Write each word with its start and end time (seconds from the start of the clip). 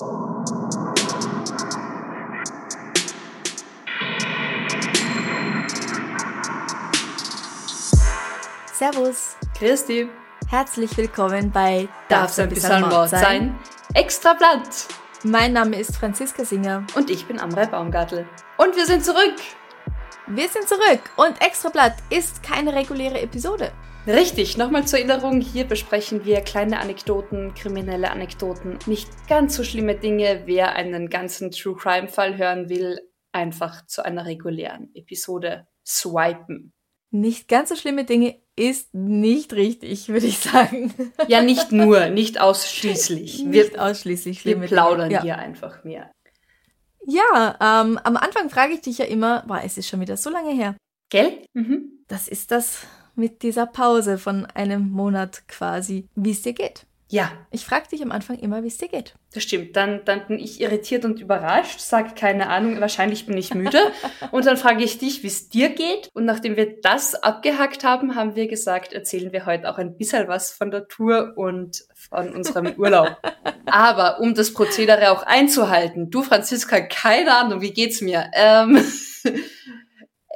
Servus, 0.00 0.12
Christi, 9.58 10.08
herzlich 10.48 10.96
willkommen 10.96 11.50
bei 11.50 11.86
darf's 12.08 12.38
ein 12.38 12.48
bisschen 12.48 12.88
Mord 12.88 13.10
sein? 13.10 13.58
Extra 13.92 14.32
Blatt. 14.32 14.86
Mein 15.22 15.52
Name 15.52 15.78
ist 15.78 15.94
Franziska 15.98 16.46
Singer. 16.46 16.86
Und 16.94 17.10
ich 17.10 17.26
bin 17.26 17.38
Amrei 17.38 17.66
Baumgartel. 17.66 18.26
Und 18.56 18.74
wir 18.76 18.86
sind 18.86 19.04
zurück. 19.04 19.36
Wir 20.28 20.48
sind 20.48 20.66
zurück 20.66 21.02
und 21.16 21.42
Extrablatt 21.42 21.96
ist 22.08 22.42
keine 22.42 22.72
reguläre 22.74 23.20
Episode. 23.20 23.70
Richtig, 24.06 24.56
nochmal 24.56 24.86
zur 24.86 24.98
Erinnerung, 24.98 25.42
hier 25.42 25.64
besprechen 25.64 26.24
wir 26.24 26.40
kleine 26.40 26.80
Anekdoten, 26.80 27.52
kriminelle 27.54 28.10
Anekdoten, 28.10 28.78
nicht 28.86 29.08
ganz 29.28 29.56
so 29.56 29.62
schlimme 29.62 29.94
Dinge. 29.94 30.42
Wer 30.46 30.74
einen 30.74 31.10
ganzen 31.10 31.50
True 31.50 31.76
Crime 31.76 32.08
Fall 32.08 32.38
hören 32.38 32.70
will, 32.70 32.98
einfach 33.30 33.86
zu 33.86 34.02
einer 34.02 34.24
regulären 34.24 34.90
Episode 34.94 35.68
swipen. 35.86 36.72
Nicht 37.10 37.48
ganz 37.48 37.68
so 37.68 37.76
schlimme 37.76 38.04
Dinge 38.04 38.40
ist 38.56 38.94
nicht 38.94 39.52
richtig, 39.52 40.08
würde 40.08 40.26
ich 40.26 40.38
sagen. 40.38 40.94
Ja, 41.28 41.42
nicht 41.42 41.70
nur, 41.70 42.06
nicht 42.06 42.40
ausschließlich. 42.40 43.44
Nicht 43.44 43.78
ausschließlich 43.78 44.44
Wir 44.44 44.52
schlimme 44.52 44.66
plaudern 44.66 45.08
Dinge. 45.08 45.14
Ja. 45.14 45.22
hier 45.22 45.38
einfach 45.38 45.84
mehr. 45.84 46.10
Ja, 47.06 47.56
ähm, 47.60 47.98
am 48.02 48.16
Anfang 48.16 48.48
frage 48.48 48.74
ich 48.74 48.80
dich 48.80 48.98
ja 48.98 49.04
immer, 49.04 49.44
boah, 49.46 49.60
es 49.64 49.76
ist 49.76 49.88
schon 49.88 50.00
wieder 50.00 50.16
so 50.16 50.30
lange 50.30 50.52
her. 50.52 50.76
Gell? 51.10 51.44
Mhm. 51.54 52.04
Das 52.08 52.28
ist 52.28 52.50
das 52.50 52.86
mit 53.20 53.42
dieser 53.42 53.66
Pause 53.66 54.18
von 54.18 54.46
einem 54.46 54.90
Monat 54.90 55.46
quasi, 55.46 56.08
wie 56.16 56.32
es 56.32 56.42
dir 56.42 56.54
geht. 56.54 56.86
Ja, 57.12 57.32
Ich 57.50 57.64
frage 57.66 57.88
dich 57.88 58.02
am 58.02 58.12
Anfang 58.12 58.38
immer, 58.38 58.62
wie 58.62 58.68
es 58.68 58.78
dir 58.78 58.86
geht. 58.86 59.14
das 59.34 59.42
stimmt. 59.42 59.74
Dann, 59.74 60.00
dann 60.04 60.28
bin 60.28 60.38
ich 60.38 60.60
irritiert 60.60 61.04
und 61.04 61.18
überrascht, 61.18 61.80
sage 61.80 62.14
keine 62.14 62.48
Ahnung, 62.48 62.80
wahrscheinlich 62.80 63.26
bin 63.26 63.36
ich 63.36 63.52
müde. 63.52 63.80
und 64.30 64.46
dann 64.46 64.56
frage 64.56 64.84
ich 64.84 64.98
dich, 64.98 65.24
wie 65.24 65.26
es 65.26 65.48
dir 65.48 65.70
geht. 65.70 66.08
Und 66.14 66.24
nachdem 66.24 66.56
wir 66.56 66.80
das 66.80 67.16
abgehackt 67.16 67.82
haben, 67.82 68.14
haben 68.14 68.36
wir 68.36 68.46
gesagt, 68.46 68.92
erzählen 68.92 69.32
wir 69.32 69.44
heute 69.44 69.68
auch 69.68 69.78
ein 69.78 69.96
bisschen 69.96 70.28
was 70.28 70.52
von 70.52 70.70
der 70.70 70.86
Tour 70.86 71.32
und 71.34 71.82
von 71.94 72.32
unserem 72.32 72.74
Urlaub. 72.78 73.16
Aber 73.66 74.20
um 74.20 74.34
das 74.34 74.54
Prozedere 74.54 75.10
auch 75.10 75.24
einzuhalten, 75.24 76.10
du 76.10 76.22
Franziska, 76.22 76.80
keine 76.80 77.36
Ahnung, 77.36 77.60
wie 77.60 77.72
geht's 77.72 78.00
mir? 78.00 78.30
Ähm, 78.34 78.84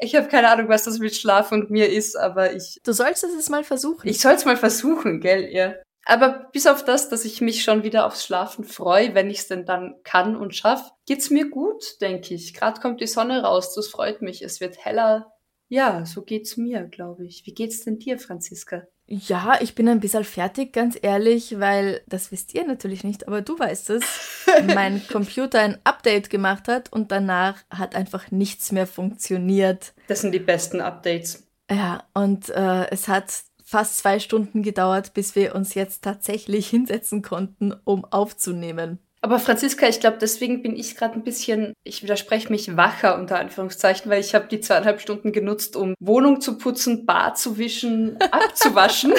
ich 0.01 0.15
habe 0.17 0.29
keine 0.29 0.49
Ahnung, 0.49 0.69
was 0.69 0.85
das 0.85 0.99
mit 0.99 1.15
Schlaf 1.15 1.53
und 1.53 1.71
mir 1.71 1.91
ist, 1.91 2.17
aber 2.17 2.55
ich 2.55 2.81
Du 2.85 2.93
sollst 2.93 3.25
es 3.25 3.49
mal 3.49 3.65
versuchen. 3.65 4.09
ich 4.09 4.21
soll's 4.21 4.45
mal 4.45 4.57
versuchen, 4.57 5.21
gell, 5.21 5.49
ihr. 5.49 5.83
Aber 6.07 6.51
bis 6.53 6.67
auf 6.67 6.85
das, 6.85 7.09
dass 7.09 7.25
ich 7.25 7.41
mich 7.41 7.63
schon 7.63 7.83
wieder 7.83 8.07
aufs 8.07 8.25
Schlafen 8.25 8.65
freue, 8.65 9.15
wenn 9.15 9.31
ich's 9.31 9.49
denn 9.49 9.65
dann 9.65 9.95
kann 10.05 10.37
und 10.37 10.55
schaff, 10.55 10.93
geht's 11.07 11.31
mir 11.31 11.49
gut, 11.49 12.01
denke 12.03 12.35
ich. 12.35 12.53
Gerade 12.53 12.81
kommt 12.81 13.01
die 13.01 13.07
Sonne 13.07 13.43
raus, 13.43 13.75
das 13.75 13.89
freut 13.89 14.21
mich. 14.21 14.43
Es 14.43 14.61
wird 14.61 14.85
heller. 14.85 15.33
Ja, 15.69 16.05
so 16.05 16.23
geht's 16.23 16.59
mir, 16.59 16.85
glaube 16.85 17.25
ich. 17.25 17.47
Wie 17.47 17.55
geht's 17.55 17.85
denn 17.85 17.99
dir, 17.99 18.19
Franziska? 18.19 18.87
Ja, 19.07 19.59
ich 19.61 19.75
bin 19.75 19.89
ein 19.89 20.01
bisschen 20.01 20.25
fertig, 20.25 20.73
ganz 20.73 20.99
ehrlich, 21.01 21.61
weil 21.61 22.01
das 22.07 22.33
wisst 22.33 22.55
ihr 22.55 22.67
natürlich 22.67 23.05
nicht, 23.05 23.29
aber 23.29 23.43
du 23.43 23.59
weißt 23.59 23.91
es. 23.91 24.05
mein 24.75 25.07
Computer 25.07 25.61
ein 25.61 25.79
Update 25.85 26.31
gemacht 26.31 26.69
hat 26.69 26.93
und 26.93 27.13
danach 27.13 27.57
hat 27.71 27.95
einfach 27.95 28.31
nichts 28.31 28.73
mehr 28.73 28.87
funktioniert. 28.87 29.93
Das 30.09 30.23
sind 30.23 30.33
die 30.33 30.39
besten 30.39 30.81
Updates. 30.81 31.47
Ja, 31.71 32.05
und 32.15 32.49
äh, 32.51 32.89
es 32.91 33.09
hat 33.09 33.33
fast 33.65 33.99
zwei 33.99 34.19
Stunden 34.21 34.63
gedauert, 34.63 35.15
bis 35.15 35.35
wir 35.35 35.55
uns 35.55 35.75
jetzt 35.75 36.05
tatsächlich 36.05 36.69
hinsetzen 36.69 37.23
konnten, 37.23 37.75
um 37.85 38.05
aufzunehmen. 38.05 38.99
Aber 39.25 39.39
Franziska, 39.39 39.89
ich 39.89 40.01
glaube, 40.01 40.19
deswegen 40.21 40.61
bin 40.61 40.77
ich 40.77 40.97
gerade 40.97 41.15
ein 41.15 41.25
bisschen, 41.25 41.73
ich 41.83 42.03
widerspreche 42.03 42.53
mich 42.53 42.77
wacher 42.77 43.19
unter 43.19 43.39
Anführungszeichen, 43.39 44.11
weil 44.11 44.21
ich 44.21 44.35
habe 44.35 44.49
die 44.49 44.61
zweieinhalb 44.61 45.01
Stunden 45.01 45.33
genutzt, 45.33 45.77
um 45.77 45.95
Wohnung 45.99 46.43
zu 46.43 46.59
putzen, 46.59 47.07
Bad 47.07 47.39
zu 47.39 47.57
wischen, 47.57 48.21
abzuwaschen. 48.31 49.15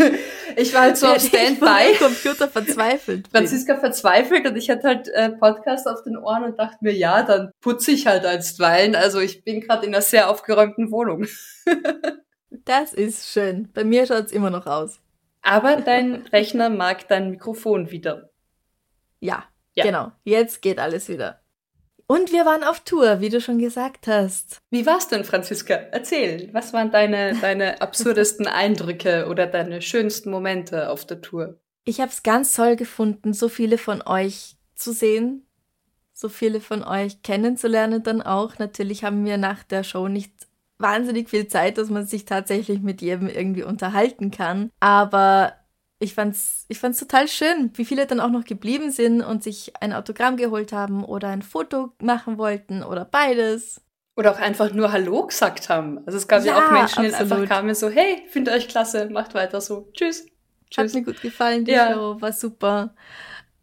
ich 0.56 0.72
war 0.72 0.80
halt 0.80 0.96
so 0.96 1.08
auf 1.08 1.16
Ich 1.18 1.28
von 1.28 1.38
Standby. 1.38 1.94
Computer 1.98 2.48
verzweifelt. 2.48 3.24
bin. 3.24 3.32
Franziska 3.32 3.76
verzweifelt 3.76 4.46
und 4.46 4.56
ich 4.56 4.70
hatte 4.70 4.88
halt 4.88 5.08
äh, 5.08 5.28
Podcast 5.28 5.86
auf 5.86 6.04
den 6.04 6.16
Ohren 6.16 6.44
und 6.44 6.58
dachte 6.58 6.78
mir, 6.80 6.94
ja, 6.94 7.22
dann 7.22 7.50
putze 7.60 7.90
ich 7.90 8.06
halt 8.06 8.24
einstweilen. 8.24 8.94
Also 8.96 9.20
ich 9.20 9.44
bin 9.44 9.60
gerade 9.60 9.84
in 9.84 9.92
einer 9.92 10.00
sehr 10.00 10.30
aufgeräumten 10.30 10.90
Wohnung. 10.90 11.26
Das 12.64 12.92
ist 12.92 13.32
schön. 13.32 13.68
Bei 13.74 13.84
mir 13.84 14.06
schaut's 14.06 14.32
immer 14.32 14.50
noch 14.50 14.66
aus. 14.66 15.00
Aber 15.40 15.76
dein 15.76 16.26
Rechner 16.32 16.68
mag 16.68 17.06
dein 17.06 17.30
Mikrofon 17.30 17.90
wieder. 17.90 18.30
Ja, 19.20 19.44
Ja. 19.74 19.84
genau. 19.84 20.12
Jetzt 20.24 20.62
geht 20.62 20.78
alles 20.78 21.08
wieder. 21.08 21.40
Und 22.06 22.32
wir 22.32 22.44
waren 22.44 22.64
auf 22.64 22.80
Tour, 22.80 23.20
wie 23.20 23.28
du 23.28 23.40
schon 23.40 23.60
gesagt 23.60 24.08
hast. 24.08 24.60
Wie 24.70 24.84
war's 24.84 25.06
denn, 25.06 25.22
Franziska? 25.22 25.74
Erzähl, 25.74 26.48
was 26.52 26.72
waren 26.72 26.90
deine, 26.90 27.36
deine 27.40 27.80
absurdesten 27.82 28.48
Eindrücke 28.48 29.28
oder 29.28 29.46
deine 29.46 29.80
schönsten 29.80 30.30
Momente 30.30 30.90
auf 30.90 31.06
der 31.06 31.20
Tour? 31.20 31.60
Ich 31.84 32.00
habe 32.00 32.10
es 32.10 32.24
ganz 32.24 32.52
toll 32.52 32.74
gefunden, 32.74 33.32
so 33.32 33.48
viele 33.48 33.78
von 33.78 34.02
euch 34.02 34.56
zu 34.74 34.92
sehen, 34.92 35.46
so 36.12 36.28
viele 36.28 36.60
von 36.60 36.82
euch 36.82 37.22
kennenzulernen 37.22 38.02
dann 38.02 38.22
auch. 38.22 38.58
Natürlich 38.58 39.04
haben 39.04 39.24
wir 39.24 39.38
nach 39.38 39.62
der 39.62 39.84
Show 39.84 40.08
nicht 40.08 40.32
wahnsinnig 40.78 41.30
viel 41.30 41.46
Zeit, 41.46 41.78
dass 41.78 41.90
man 41.90 42.06
sich 42.06 42.24
tatsächlich 42.24 42.80
mit 42.80 43.02
jedem 43.02 43.28
irgendwie 43.28 43.62
unterhalten 43.62 44.32
kann. 44.32 44.70
Aber 44.80 45.52
ich 46.00 46.14
fand's, 46.14 46.64
ich 46.68 46.78
fand's 46.78 46.98
total 46.98 47.28
schön, 47.28 47.70
wie 47.74 47.84
viele 47.84 48.06
dann 48.06 48.20
auch 48.20 48.30
noch 48.30 48.44
geblieben 48.44 48.90
sind 48.90 49.20
und 49.22 49.42
sich 49.44 49.74
ein 49.80 49.92
Autogramm 49.92 50.36
geholt 50.36 50.72
haben 50.72 51.04
oder 51.04 51.28
ein 51.28 51.42
Foto 51.42 51.92
machen 52.00 52.38
wollten 52.38 52.82
oder 52.82 53.04
beides. 53.04 53.82
Oder 54.16 54.32
auch 54.32 54.38
einfach 54.38 54.72
nur 54.72 54.92
Hallo 54.92 55.26
gesagt 55.26 55.68
haben. 55.68 55.98
Also 56.06 56.16
es 56.18 56.26
gab 56.26 56.44
ja, 56.44 56.58
Ja, 56.58 56.66
auch 56.66 56.72
Menschen, 56.72 57.04
die 57.04 57.14
einfach 57.14 57.46
kamen 57.46 57.74
so, 57.74 57.88
hey, 57.90 58.22
finde 58.30 58.50
euch 58.52 58.66
klasse, 58.68 59.08
macht 59.10 59.34
weiter 59.34 59.60
so. 59.60 59.88
Tschüss. 59.92 60.22
Hat 60.22 60.30
Tschüss. 60.70 60.94
mir 60.94 61.02
gut 61.02 61.20
gefallen, 61.20 61.64
die 61.66 61.72
Ja. 61.72 61.92
Show, 61.92 62.20
war 62.20 62.32
super. 62.32 62.94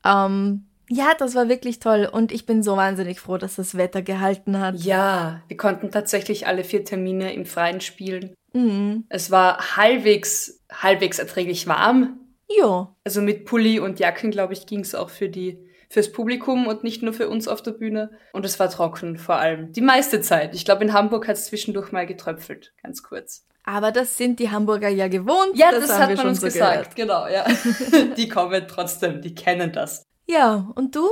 Ähm, 0.06 0.68
ja, 0.90 1.14
das 1.18 1.36
war 1.36 1.50
wirklich 1.50 1.80
toll 1.80 2.08
und 2.12 2.32
ich 2.32 2.46
bin 2.46 2.64
so 2.64 2.78
wahnsinnig 2.78 3.20
froh, 3.20 3.38
dass 3.38 3.56
das 3.56 3.76
Wetter 3.76 4.02
gehalten 4.04 4.60
hat. 4.60 4.76
Ja, 4.78 5.42
wir 5.48 5.58
konnten 5.58 5.92
tatsächlich 5.92 6.48
alle 6.48 6.64
vier 6.64 6.86
Termine 6.86 7.34
im 7.34 7.46
Freien 7.46 7.82
spielen. 7.82 8.34
Mhm. 8.54 9.06
Es 9.10 9.32
war 9.32 9.76
halbwegs, 9.76 10.64
halbwegs 10.72 11.20
erträglich 11.20 11.68
warm. 11.68 12.20
Jo, 12.50 12.96
Also 13.04 13.22
mit 13.22 13.46
Pulli 13.46 13.80
und 13.80 14.00
Jacken, 14.00 14.32
glaube 14.32 14.54
ich, 14.54 14.66
ging 14.66 14.80
es 14.80 14.96
auch 14.96 15.10
für 15.10 15.28
die, 15.30 15.60
fürs 15.90 16.12
Publikum 16.12 16.68
und 16.68 16.84
nicht 16.84 17.04
nur 17.04 17.14
für 17.14 17.30
uns 17.30 17.48
auf 17.48 17.62
der 17.62 17.72
Bühne. 17.72 18.12
Und 18.34 18.46
es 18.46 18.60
war 18.60 18.70
trocken 18.70 19.18
vor 19.18 19.36
allem. 19.36 19.72
Die 19.74 19.82
meiste 19.82 20.22
Zeit. 20.22 20.56
Ich 20.56 20.64
glaube, 20.66 20.84
in 20.84 20.94
Hamburg 20.94 21.28
hat 21.28 21.36
es 21.36 21.46
zwischendurch 21.48 21.92
mal 21.92 22.06
getröpfelt. 22.06 22.74
Ganz 22.82 23.04
kurz. 23.04 23.46
aber 23.66 23.92
das 23.92 24.16
sind 24.18 24.40
die 24.40 24.50
Hamburger 24.50 24.88
ja 24.88 25.10
gewohnt. 25.10 25.52
Ja, 25.56 25.72
das, 25.72 25.90
haben 25.92 26.04
hat 26.04 26.10
wir 26.10 26.16
man 26.16 26.24
schon 26.24 26.30
uns 26.30 26.40
so 26.40 26.46
gesagt. 26.48 26.96
Genau, 26.96 27.28
ja. 27.28 27.46
die 28.18 28.30
kommen 28.30 28.66
trotzdem, 28.68 29.22
die 29.22 29.36
kennen 29.36 29.74
das. 29.74 30.06
Gehört. 30.26 30.42
Ja, 30.42 30.72
und 30.76 30.96
du? 30.96 31.06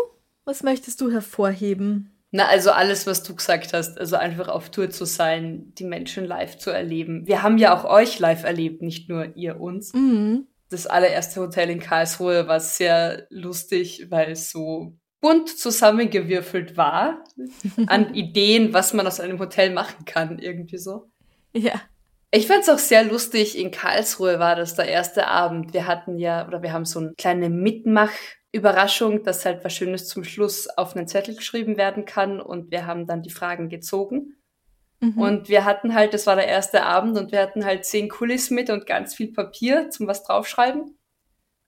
Was 0.46 0.64
möchtest 0.64 1.02
du 1.02 1.12
hervorheben? 1.12 2.12
Na, 2.32 2.48
also 2.48 2.72
alles, 2.72 3.08
was 3.08 3.24
du 3.24 3.36
gesagt 3.36 3.74
hast, 3.74 3.98
also 3.98 4.16
einfach 4.18 4.48
auf 4.50 4.70
Tour 4.70 4.90
zu 4.90 5.06
sein, 5.06 5.74
die 5.78 5.86
Menschen 5.86 6.26
live 6.26 6.58
zu 6.58 6.70
erleben. 6.70 7.26
Wir 7.26 7.44
haben 7.44 7.58
ja 7.58 7.74
auch 7.74 7.86
euch 7.86 8.20
live 8.20 8.44
erlebt, 8.44 8.82
nicht 8.82 9.10
nur 9.10 9.36
ihr 9.36 9.60
uns. 9.60 9.94
Mhm. 9.94 10.48
Das 10.70 10.88
allererste 10.88 11.42
Hotel 11.42 11.70
in 11.70 11.80
Karlsruhe 11.80 12.48
war 12.48 12.60
sehr 12.60 13.28
lustig, 13.30 14.08
weil 14.10 14.32
es 14.32 14.52
so 14.52 14.98
bunt 15.22 15.50
zusammengewürfelt 15.50 16.78
war 16.78 17.24
an 17.88 18.14
Ideen, 18.14 18.74
was 18.74 18.94
man 18.94 19.08
aus 19.08 19.20
einem 19.20 19.40
Hotel 19.40 19.72
machen 19.72 20.06
kann, 20.06 20.40
irgendwie 20.40 20.78
so. 20.78 21.10
Ja. 21.54 21.82
Ich 22.32 22.48
fand's 22.48 22.70
auch 22.70 22.80
sehr 22.80 23.04
lustig, 23.04 23.58
in 23.58 23.72
Karlsruhe 23.72 24.40
war 24.40 24.56
das 24.56 24.76
der 24.76 24.88
erste 24.88 25.28
Abend. 25.28 25.74
Wir 25.74 25.88
hatten 25.88 26.18
ja, 26.18 26.46
oder 26.48 26.62
wir 26.62 26.74
haben 26.74 26.86
so 26.86 27.00
eine 27.00 27.14
kleine 27.18 27.50
Mitmach-Überraschung, 27.50 29.24
dass 29.24 29.46
halt 29.46 29.64
was 29.64 29.74
Schönes 29.74 30.08
zum 30.08 30.24
Schluss 30.24 30.68
auf 30.68 30.96
einen 30.96 31.08
Zettel 31.08 31.36
geschrieben 31.36 31.78
werden 31.78 32.06
kann 32.06 32.42
und 32.42 32.72
wir 32.72 32.86
haben 32.86 33.08
dann 33.08 33.22
die 33.22 33.32
Fragen 33.32 33.70
gezogen. 33.70 34.35
Mhm. 35.14 35.22
Und 35.22 35.50
wir 35.50 35.66
hatten 35.66 35.94
halt, 35.94 36.14
das 36.14 36.28
war 36.28 36.36
der 36.36 36.48
erste 36.48 36.84
Abend 36.84 37.18
und 37.18 37.32
wir 37.32 37.42
hatten 37.42 37.66
halt 37.66 37.86
zehn 37.86 38.10
Kulis 38.10 38.50
mit 38.50 38.70
und 38.70 38.86
ganz 38.86 39.16
viel 39.16 39.32
Papier 39.32 39.90
zum 39.90 40.08
was 40.08 40.24
draufschreiben. 40.24 40.98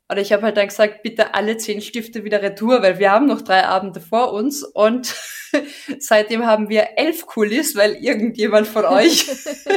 Und 0.10 0.18
ich 0.18 0.32
habe 0.32 0.44
halt 0.44 0.56
dann 0.56 0.70
gesagt, 0.70 1.04
bitte 1.04 1.34
alle 1.34 1.58
zehn 1.58 1.82
Stifte 1.82 2.24
wieder 2.24 2.42
retour, 2.42 2.82
weil 2.82 2.98
wir 2.98 3.12
haben 3.12 3.26
noch 3.26 3.42
drei 3.42 3.66
Abende 3.66 4.00
vor 4.00 4.32
uns 4.32 4.64
und 4.64 5.14
seitdem 6.00 6.46
haben 6.46 6.70
wir 6.70 6.92
elf 6.96 7.26
Kulis, 7.26 7.76
weil 7.76 7.96
irgendjemand 7.96 8.68
von 8.68 8.86
euch 8.86 9.28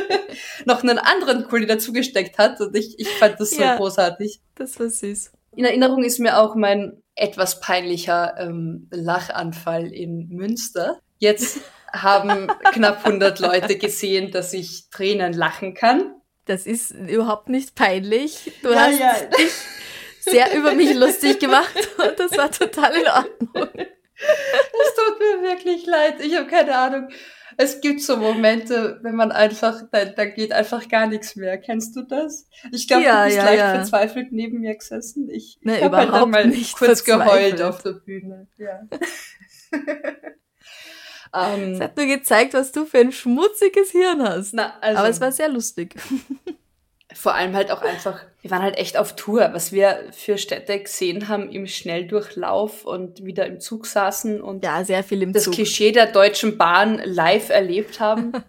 noch 0.66 0.82
einen 0.82 0.98
anderen 0.98 1.44
Kuli 1.44 1.66
dazugesteckt 1.66 2.38
hat 2.38 2.60
und 2.60 2.76
ich, 2.76 2.94
ich 2.98 3.08
fand 3.08 3.40
das 3.40 3.50
so 3.50 3.62
ja, 3.62 3.76
großartig. 3.76 4.40
Das 4.54 4.78
war 4.78 4.88
süß. 4.88 5.32
In 5.56 5.64
Erinnerung 5.64 6.04
ist 6.04 6.20
mir 6.20 6.38
auch 6.38 6.54
mein 6.54 7.02
etwas 7.16 7.60
peinlicher 7.60 8.34
ähm, 8.38 8.88
Lachanfall 8.92 9.92
in 9.92 10.28
Münster. 10.28 11.00
Jetzt 11.18 11.58
haben 11.92 12.48
knapp 12.72 13.04
100 13.04 13.38
Leute 13.40 13.76
gesehen, 13.78 14.31
dass 14.31 14.52
ich 14.52 14.88
Tränen 14.90 15.32
lachen 15.32 15.75
kann. 15.75 16.14
Das 16.46 16.66
ist 16.66 16.90
überhaupt 16.90 17.48
nicht 17.48 17.75
peinlich. 17.75 18.52
Du 18.62 18.70
ja, 18.70 18.87
hast 18.87 18.98
ja. 18.98 19.14
dich 19.38 19.52
sehr 20.20 20.54
über 20.56 20.72
mich 20.72 20.94
lustig 20.94 21.38
gemacht 21.38 21.76
und 21.98 22.19
das 22.19 22.37
war 22.37 22.50
total 22.50 22.94
in 22.94 23.06
Ordnung. 23.06 23.69
Es 23.76 24.94
tut 24.94 25.19
mir 25.19 25.48
wirklich 25.48 25.87
leid. 25.87 26.20
Ich 26.20 26.37
habe 26.37 26.46
keine 26.46 26.76
Ahnung. 26.76 27.08
Es 27.56 27.81
gibt 27.81 28.00
so 28.00 28.16
Momente, 28.16 28.98
wenn 29.02 29.16
man 29.16 29.32
einfach, 29.32 29.82
da, 29.90 30.06
da 30.06 30.25
geht 30.25 30.52
einfach 30.52 30.88
gar 30.88 31.06
nichts 31.06 31.37
mehr. 31.37 31.58
Kennst 31.58 31.94
du 31.94 32.02
das? 32.02 32.46
Ich 32.72 32.88
glaube, 32.88 33.04
ja, 33.04 33.20
du 33.20 33.25
bist 33.26 33.37
ja, 33.37 33.44
leicht 33.44 33.58
ja. 33.58 33.75
verzweifelt 33.75 34.32
neben 34.32 34.60
mir 34.60 34.75
gesessen. 34.76 35.28
Ich, 35.31 35.58
ich 35.60 35.82
habe 35.82 35.96
halt 35.96 36.28
mal 36.28 36.52
kurz 36.76 37.04
geheult 37.04 37.60
auf 37.60 37.82
der 37.82 37.92
Bühne. 37.92 38.46
Ja. 38.56 38.88
Um, 41.32 41.74
es 41.74 41.80
hat 41.80 41.96
nur 41.96 42.06
gezeigt, 42.06 42.54
was 42.54 42.72
du 42.72 42.84
für 42.84 42.98
ein 42.98 43.12
schmutziges 43.12 43.90
Hirn 43.90 44.22
hast. 44.22 44.52
Na, 44.52 44.74
also, 44.80 44.98
Aber 44.98 45.08
es 45.08 45.20
war 45.20 45.30
sehr 45.30 45.48
lustig. 45.48 45.94
Vor 47.12 47.34
allem 47.34 47.56
halt 47.56 47.72
auch 47.72 47.82
einfach, 47.82 48.20
wir 48.40 48.50
waren 48.52 48.62
halt 48.62 48.78
echt 48.78 48.96
auf 48.96 49.16
Tour, 49.16 49.50
was 49.52 49.72
wir 49.72 50.04
für 50.12 50.38
Städte 50.38 50.78
gesehen 50.78 51.28
haben 51.28 51.50
im 51.50 51.66
Schnelldurchlauf 51.66 52.84
und 52.84 53.24
wieder 53.24 53.46
im 53.46 53.58
Zug 53.58 53.86
saßen 53.86 54.40
und 54.40 54.64
ja, 54.64 54.84
sehr 54.84 55.02
viel 55.02 55.22
im 55.22 55.32
das 55.32 55.44
Zug. 55.44 55.54
Klischee 55.54 55.90
der 55.90 56.06
Deutschen 56.06 56.56
Bahn 56.56 57.00
live 57.04 57.50
erlebt 57.50 57.98
haben. 57.98 58.32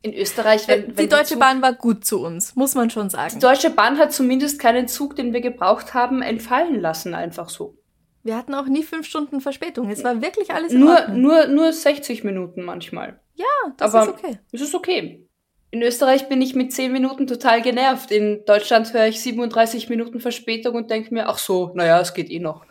In 0.00 0.14
Österreich, 0.14 0.68
wenn, 0.68 0.96
wenn 0.96 0.96
die 0.96 1.08
Deutsche 1.08 1.34
Zug, 1.34 1.40
Bahn 1.40 1.60
war 1.60 1.72
gut 1.72 2.04
zu 2.04 2.20
uns, 2.22 2.54
muss 2.54 2.76
man 2.76 2.88
schon 2.88 3.10
sagen. 3.10 3.34
Die 3.34 3.40
Deutsche 3.40 3.70
Bahn 3.70 3.98
hat 3.98 4.12
zumindest 4.12 4.60
keinen 4.60 4.86
Zug, 4.86 5.16
den 5.16 5.32
wir 5.32 5.40
gebraucht 5.40 5.92
haben, 5.92 6.22
entfallen 6.22 6.80
lassen, 6.80 7.14
einfach 7.14 7.48
so. 7.48 7.77
Wir 8.28 8.36
hatten 8.36 8.54
auch 8.54 8.66
nie 8.66 8.82
fünf 8.82 9.06
Stunden 9.06 9.40
Verspätung. 9.40 9.88
Es 9.88 10.04
war 10.04 10.20
wirklich 10.20 10.50
alles 10.50 10.74
in 10.74 10.80
nur, 10.80 10.90
Ordnung. 10.90 11.22
Nur, 11.22 11.46
nur 11.46 11.72
60 11.72 12.24
Minuten 12.24 12.62
manchmal. 12.62 13.18
Ja, 13.36 13.46
das 13.78 13.94
Aber 13.94 14.04
ist 14.04 14.18
okay. 14.18 14.38
Es 14.52 14.60
ist 14.60 14.74
okay. 14.74 15.26
In 15.70 15.80
Österreich 15.80 16.28
bin 16.28 16.42
ich 16.42 16.54
mit 16.54 16.70
zehn 16.70 16.92
Minuten 16.92 17.26
total 17.26 17.62
genervt. 17.62 18.10
In 18.10 18.44
Deutschland 18.44 18.92
höre 18.92 19.06
ich 19.06 19.22
37 19.22 19.88
Minuten 19.88 20.20
Verspätung 20.20 20.74
und 20.74 20.90
denke 20.90 21.14
mir, 21.14 21.26
ach 21.26 21.38
so, 21.38 21.72
naja, 21.74 21.98
es 22.00 22.12
geht 22.12 22.28
eh 22.28 22.38
noch. 22.38 22.66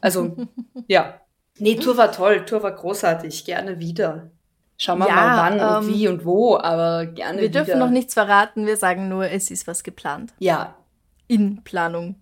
Also, 0.00 0.34
ja. 0.88 1.20
Nee, 1.58 1.74
Tour 1.74 1.98
war 1.98 2.10
toll, 2.10 2.46
Tour 2.46 2.62
war 2.62 2.72
großartig, 2.72 3.44
gerne 3.44 3.78
wieder. 3.78 4.30
Schauen 4.78 5.00
wir 5.00 5.08
ja, 5.08 5.14
mal 5.16 5.36
wann 5.36 5.60
ähm, 5.60 5.90
und 5.90 5.94
wie 5.94 6.08
und 6.08 6.24
wo, 6.24 6.56
aber 6.56 7.04
gerne 7.04 7.42
wir 7.42 7.48
wieder. 7.50 7.60
Wir 7.60 7.64
dürfen 7.66 7.78
noch 7.78 7.90
nichts 7.90 8.14
verraten, 8.14 8.64
wir 8.64 8.78
sagen 8.78 9.10
nur, 9.10 9.30
es 9.30 9.50
ist 9.50 9.66
was 9.66 9.84
geplant. 9.84 10.32
Ja. 10.38 10.76
In 11.28 11.62
Planung. 11.62 12.14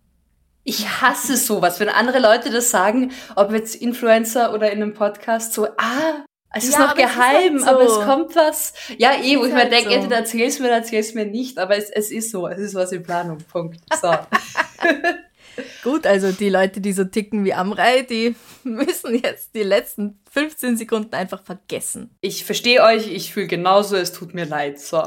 Ich 0.65 0.89
hasse 1.01 1.37
sowas, 1.37 1.81
wenn 1.81 1.89
andere 1.89 2.21
Leute 2.21 2.51
das 2.51 2.71
sagen, 2.71 3.13
ob 3.35 3.53
jetzt 3.53 3.75
Influencer 3.75 4.55
oder 4.55 4.71
in 4.71 4.83
einem 4.83 4.95
Podcast, 4.95 5.53
so, 5.55 5.67
ah, 5.77 6.25
es 6.55 6.65
ist 6.65 6.75
ja, 6.75 6.87
noch 6.87 6.95
geheim, 6.95 7.57
es 7.57 7.63
ist 7.63 7.67
halt 7.67 7.81
so. 7.81 7.85
aber 7.85 8.01
es 8.01 8.07
kommt 8.07 8.37
was. 8.37 8.75
Ja, 8.99 9.13
eh, 9.23 9.39
wo 9.39 9.45
ich 9.45 9.55
halt 9.55 9.71
mir 9.71 9.77
denke, 9.77 9.91
so. 9.91 9.97
entweder 9.97 10.17
erzähl's 10.17 10.59
mir 10.59 10.67
oder 10.67 10.77
erzähl's 10.77 11.15
mir 11.15 11.27
nicht, 11.27 11.59
aber 11.59 11.77
es, 11.77 11.91
es 11.91 12.11
ist 12.11 12.31
so, 12.31 12.47
es 12.47 12.59
ist 12.59 12.75
was 12.75 12.93
in 12.93 13.03
Planung. 13.03 13.39
Punkt. 13.51 13.81
So. 14.01 14.13
Gut, 15.83 16.07
also 16.07 16.33
die 16.33 16.49
Leute, 16.49 16.81
die 16.81 16.93
so 16.93 17.05
ticken 17.05 17.45
wie 17.45 17.55
Amrei, 17.55 18.03
die 18.03 18.37
müssen 18.65 19.15
jetzt 19.15 19.55
die 19.55 19.63
letzten 19.63 20.21
15 20.31 20.77
Sekunden 20.77 21.15
einfach 21.15 21.43
vergessen. 21.43 22.15
Ich 22.21 22.45
verstehe 22.45 22.83
euch, 22.83 23.09
ich 23.09 23.33
fühle 23.33 23.47
genauso, 23.47 23.97
es 23.97 24.13
tut 24.13 24.35
mir 24.35 24.47
leid. 24.47 24.79
So. 24.79 25.05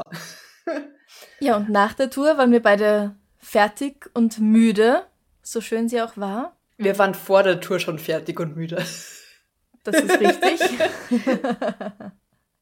Ja, 1.38 1.56
und 1.56 1.68
nach 1.68 1.92
der 1.92 2.08
Tour 2.08 2.38
waren 2.38 2.50
wir 2.50 2.62
beide 2.62 3.14
fertig 3.38 4.10
und 4.14 4.38
müde 4.38 5.04
so 5.46 5.60
schön 5.60 5.88
sie 5.88 6.02
auch 6.02 6.16
war. 6.16 6.56
Wir 6.76 6.98
waren 6.98 7.14
vor 7.14 7.42
der 7.42 7.60
Tour 7.60 7.78
schon 7.78 7.98
fertig 7.98 8.38
und 8.40 8.56
müde. 8.56 8.84
Das 9.84 9.96
ist 9.96 10.20
richtig. 10.20 10.60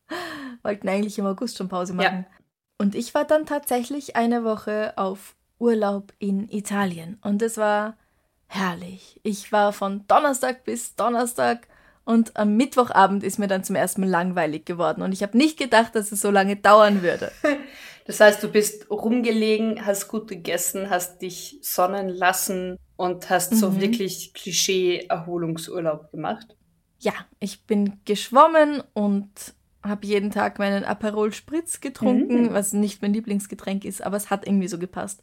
Wollten 0.63 0.89
eigentlich 0.89 1.19
im 1.19 1.27
August 1.27 1.57
schon 1.57 1.69
Pause 1.69 1.95
machen. 1.95 2.27
Ja. 2.29 2.37
Und 2.79 2.95
ich 2.95 3.15
war 3.15 3.25
dann 3.25 3.47
tatsächlich 3.47 4.17
eine 4.17 4.45
Woche 4.45 4.93
auf 4.97 5.35
Urlaub 5.59 6.13
in 6.19 6.49
Italien. 6.51 7.19
Und 7.23 7.41
es 7.41 7.57
war 7.57 7.97
herrlich. 8.47 9.21
Ich 9.23 9.51
war 9.51 9.73
von 9.73 10.07
Donnerstag 10.07 10.65
bis 10.65 10.95
Donnerstag 10.95 11.67
und 12.05 12.37
am 12.37 12.57
Mittwochabend 12.57 13.23
ist 13.25 13.39
mir 13.39 13.47
dann 13.47 13.65
zum 13.65 13.77
ersten 13.77 14.03
Mal 14.03 14.11
langweilig 14.11 14.67
geworden. 14.67 15.03
Und 15.03 15.13
ich 15.13 15.23
habe 15.23 15.37
nicht 15.37 15.59
gedacht, 15.59 15.95
dass 15.95 16.13
es 16.13 16.21
so 16.21 16.31
lange 16.31 16.57
dauern 16.57 17.03
würde. 17.03 17.33
Das 18.07 18.21
heißt, 18.21 18.43
du 18.43 18.49
bist 18.49 18.91
rumgelegen, 18.91 19.87
hast 19.87 20.09
gut 20.09 20.29
gegessen, 20.29 20.91
hast 20.91 21.23
dich 21.23 21.59
sonnen 21.63 22.11
lassen 22.11 22.79
und 22.97 23.31
hast 23.31 23.53
mhm. 23.53 23.57
so 23.57 23.81
wirklich 23.81 24.35
Klischee-Erholungsurlaub 24.35 26.11
gemacht. 26.11 26.55
Ja, 26.99 27.13
ich 27.41 27.65
bin 27.65 28.01
geschwommen 28.05 28.83
und 28.93 29.31
habe 29.83 30.07
jeden 30.07 30.31
Tag 30.31 30.59
meinen 30.59 30.85
Aperol 30.85 31.33
Spritz 31.33 31.81
getrunken, 31.81 32.43
mhm. 32.43 32.53
was 32.53 32.75
nicht 32.75 33.01
mein 33.01 33.15
Lieblingsgetränk 33.15 33.87
ist, 33.87 34.03
aber 34.03 34.19
es 34.19 34.29
hat 34.29 34.47
irgendwie 34.47 34.69
so 34.69 34.79
gepasst. 34.79 35.23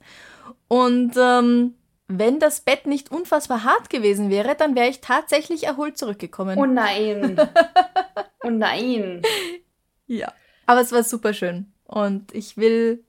Und 0.68 1.13
ähm, 1.18 1.75
wenn 2.19 2.40
das 2.40 2.62
Bett 2.62 2.88
nicht 2.88 3.12
unfassbar 3.12 3.63
hart 3.63 3.90
gewesen 3.90 4.30
wäre, 4.30 4.56
dann 4.56 4.75
wäre 4.75 4.90
ich 4.90 5.02
tatsächlich 5.02 5.63
erholt 5.66 5.98
zurückgekommen. 5.98 6.58
Oh 6.58 6.66
nein. 6.66 7.38
oh 8.44 8.50
nein. 8.50 9.22
Ja. 10.08 10.34
Aber 10.66 10.81
es 10.81 10.92
war 10.92 11.04
super 11.04 11.34
schön. 11.34 11.72
Und 11.86 12.34
ich 12.34 12.58
will, 12.58 13.04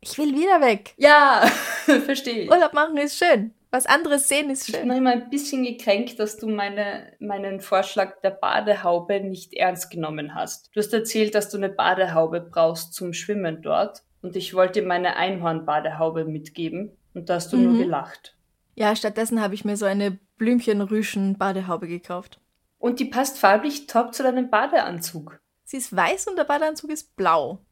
ich 0.00 0.16
will 0.18 0.34
wieder 0.34 0.60
weg. 0.60 0.94
Ja, 0.96 1.46
verstehe 2.04 2.44
ich. 2.44 2.50
Urlaub 2.50 2.72
machen 2.72 2.96
ist 2.96 3.18
schön. 3.18 3.52
Was 3.70 3.86
anderes 3.86 4.28
sehen 4.28 4.50
ist 4.50 4.66
schön. 4.66 4.74
Ich 4.74 4.80
bin 4.80 4.88
noch 4.88 4.96
immer 4.96 5.12
ein 5.12 5.30
bisschen 5.30 5.64
gekränkt, 5.64 6.18
dass 6.18 6.36
du 6.36 6.46
meine, 6.46 7.12
meinen 7.20 7.60
Vorschlag 7.60 8.20
der 8.20 8.30
Badehaube 8.30 9.20
nicht 9.20 9.54
ernst 9.54 9.90
genommen 9.90 10.34
hast. 10.34 10.70
Du 10.74 10.80
hast 10.80 10.92
erzählt, 10.92 11.34
dass 11.34 11.48
du 11.48 11.56
eine 11.56 11.70
Badehaube 11.70 12.40
brauchst 12.40 12.92
zum 12.92 13.14
Schwimmen 13.14 13.62
dort. 13.62 14.02
Und 14.20 14.36
ich 14.36 14.54
wollte 14.54 14.82
meine 14.82 15.16
Einhornbadehaube 15.16 16.26
mitgeben. 16.26 16.92
Und 17.14 17.28
da 17.28 17.36
hast 17.36 17.52
du 17.52 17.56
mhm. 17.56 17.64
nur 17.64 17.78
gelacht. 17.78 18.36
Ja, 18.74 18.96
stattdessen 18.96 19.40
habe 19.40 19.54
ich 19.54 19.64
mir 19.64 19.76
so 19.76 19.84
eine 19.84 20.18
Blümchenrüschen-Badehaube 20.38 21.88
gekauft. 21.88 22.40
Und 22.78 23.00
die 23.00 23.04
passt 23.04 23.38
farblich 23.38 23.86
top 23.86 24.14
zu 24.14 24.22
deinem 24.22 24.50
Badeanzug. 24.50 25.40
Sie 25.64 25.76
ist 25.76 25.94
weiß 25.94 26.26
und 26.26 26.36
der 26.36 26.44
Badeanzug 26.44 26.90
ist 26.90 27.14
blau. 27.16 27.64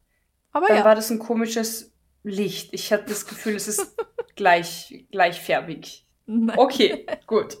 Aber 0.51 0.67
Dann 0.67 0.77
ja. 0.77 0.85
war 0.85 0.95
das 0.95 1.09
ein 1.09 1.19
komisches 1.19 1.91
Licht. 2.23 2.73
Ich 2.73 2.93
hatte 2.93 3.05
das 3.09 3.25
Gefühl, 3.25 3.55
es 3.55 3.67
ist 3.67 3.95
gleich, 4.35 5.05
gleichfärbig. 5.11 6.05
Nein. 6.25 6.57
Okay, 6.57 7.05
gut. 7.27 7.57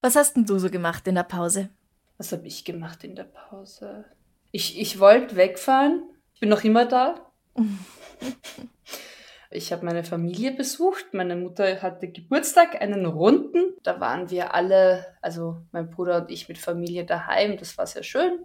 Was 0.00 0.16
hast 0.16 0.34
denn 0.34 0.46
du 0.46 0.58
so 0.58 0.70
gemacht 0.70 1.06
in 1.06 1.14
der 1.14 1.22
Pause? 1.22 1.68
Was 2.16 2.32
habe 2.32 2.46
ich 2.46 2.64
gemacht 2.64 3.04
in 3.04 3.14
der 3.14 3.24
Pause? 3.24 4.04
Ich, 4.50 4.80
ich 4.80 4.98
wollte 4.98 5.36
wegfahren. 5.36 6.02
Ich 6.34 6.40
bin 6.40 6.48
noch 6.48 6.64
immer 6.64 6.86
da. 6.86 7.30
Ich 9.50 9.72
habe 9.72 9.84
meine 9.84 10.04
Familie 10.04 10.52
besucht. 10.52 11.14
Meine 11.14 11.36
Mutter 11.36 11.80
hatte 11.80 12.08
Geburtstag, 12.08 12.80
einen 12.80 13.06
runden. 13.06 13.74
Da 13.82 13.98
waren 13.98 14.30
wir 14.30 14.54
alle, 14.54 15.06
also 15.22 15.62
mein 15.72 15.88
Bruder 15.88 16.22
und 16.22 16.30
ich 16.30 16.48
mit 16.48 16.58
Familie 16.58 17.06
daheim. 17.06 17.56
Das 17.56 17.78
war 17.78 17.86
sehr 17.86 18.02
schön. 18.02 18.44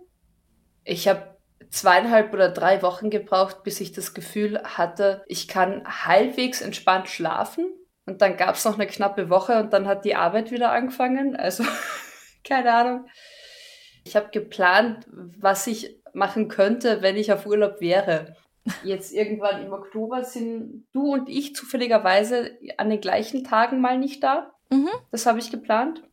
Ich 0.86 1.07
habe 1.07 1.38
zweieinhalb 1.69 2.33
oder 2.33 2.50
drei 2.50 2.81
Wochen 2.81 3.10
gebraucht, 3.10 3.63
bis 3.63 3.81
ich 3.81 3.91
das 3.91 4.13
Gefühl 4.13 4.62
hatte, 4.63 5.24
ich 5.27 5.48
kann 5.48 5.83
halbwegs 5.86 6.62
entspannt 6.62 7.10
schlafen. 7.10 7.65
Und 8.05 8.22
dann 8.22 8.38
gab 8.38 8.55
es 8.55 8.65
noch 8.65 8.75
eine 8.75 8.88
knappe 8.88 9.29
Woche 9.29 9.60
und 9.60 9.74
dann 9.74 9.88
hat 9.88 10.05
die 10.05 10.15
Arbeit 10.15 10.51
wieder 10.51 10.72
angefangen. 10.72 11.36
Also 11.36 11.63
keine 12.45 12.74
Ahnung. 12.74 13.07
Ich 14.05 14.15
habe 14.15 14.29
geplant, 14.31 15.05
was 15.10 15.67
ich 15.67 16.01
machen 16.13 16.48
könnte, 16.48 17.01
wenn 17.01 17.17
ich 17.17 17.31
auf 17.31 17.45
Urlaub 17.45 17.81
wäre 17.81 18.36
jetzt 18.84 19.13
irgendwann 19.13 19.63
im 19.63 19.74
Oktober 19.74 20.24
sind 20.24 20.88
du 20.93 21.13
und 21.13 21.29
ich 21.29 21.55
zufälligerweise 21.55 22.51
an 22.77 22.89
den 22.89 23.01
gleichen 23.01 23.43
Tagen 23.43 23.82
mal 23.82 23.98
nicht 23.98 24.24
da. 24.24 24.53
Mhm. 24.72 24.89
Das 25.12 25.25
habe 25.25 25.39
ich 25.39 25.51
geplant. 25.51 26.03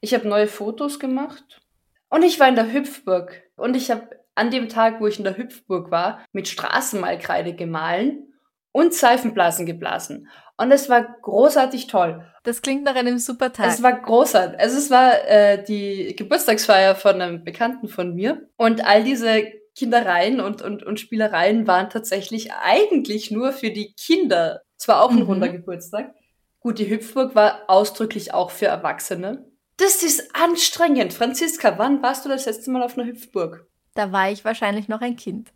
Ich 0.00 0.14
habe 0.14 0.28
neue 0.28 0.46
Fotos 0.46 0.98
gemacht. 0.98 1.60
Und 2.08 2.22
ich 2.24 2.40
war 2.40 2.48
in 2.48 2.56
der 2.56 2.72
Hüpfburg. 2.72 3.42
Und 3.56 3.76
ich 3.76 3.90
habe 3.90 4.08
an 4.34 4.50
dem 4.50 4.68
Tag, 4.68 5.00
wo 5.00 5.06
ich 5.06 5.18
in 5.18 5.24
der 5.24 5.36
Hüpfburg 5.36 5.90
war, 5.90 6.20
mit 6.32 6.48
Straßenmalkreide 6.48 7.54
gemahlen 7.54 8.32
und 8.72 8.94
Seifenblasen 8.94 9.66
geblasen. 9.66 10.28
Und 10.56 10.72
es 10.72 10.88
war 10.88 11.02
großartig 11.02 11.86
toll. 11.86 12.24
Das 12.42 12.62
klingt 12.62 12.84
nach 12.84 12.94
einem 12.94 13.18
super 13.18 13.52
Tag. 13.52 13.68
Es 13.68 13.82
war 13.82 13.92
großartig. 13.92 14.58
Also 14.58 14.78
es 14.78 14.90
war 14.90 15.12
äh, 15.26 15.62
die 15.62 16.14
Geburtstagsfeier 16.16 16.94
von 16.94 17.20
einem 17.20 17.44
Bekannten 17.44 17.88
von 17.88 18.14
mir. 18.14 18.48
Und 18.56 18.86
all 18.86 19.04
diese 19.04 19.42
Kindereien 19.76 20.40
und, 20.40 20.62
und, 20.62 20.82
und 20.82 21.00
Spielereien 21.00 21.66
waren 21.66 21.90
tatsächlich 21.90 22.52
eigentlich 22.52 23.30
nur 23.30 23.52
für 23.52 23.70
die 23.70 23.94
Kinder. 23.94 24.62
Zwar 24.76 25.02
auch 25.02 25.10
ein 25.10 25.16
mhm. 25.16 25.22
runder 25.22 25.48
Geburtstag, 25.48 26.14
Gut, 26.60 26.78
die 26.78 26.90
Hüpfburg 26.90 27.34
war 27.34 27.62
ausdrücklich 27.68 28.34
auch 28.34 28.50
für 28.50 28.66
Erwachsene. 28.66 29.46
Das 29.78 30.02
ist 30.02 30.34
anstrengend. 30.36 31.14
Franziska, 31.14 31.78
wann 31.78 32.02
warst 32.02 32.26
du 32.26 32.28
das 32.28 32.44
letzte 32.44 32.70
Mal 32.70 32.82
auf 32.82 32.98
einer 32.98 33.08
Hüpfburg? 33.08 33.66
Da 33.94 34.12
war 34.12 34.30
ich 34.30 34.44
wahrscheinlich 34.44 34.86
noch 34.86 35.00
ein 35.00 35.16
Kind. 35.16 35.52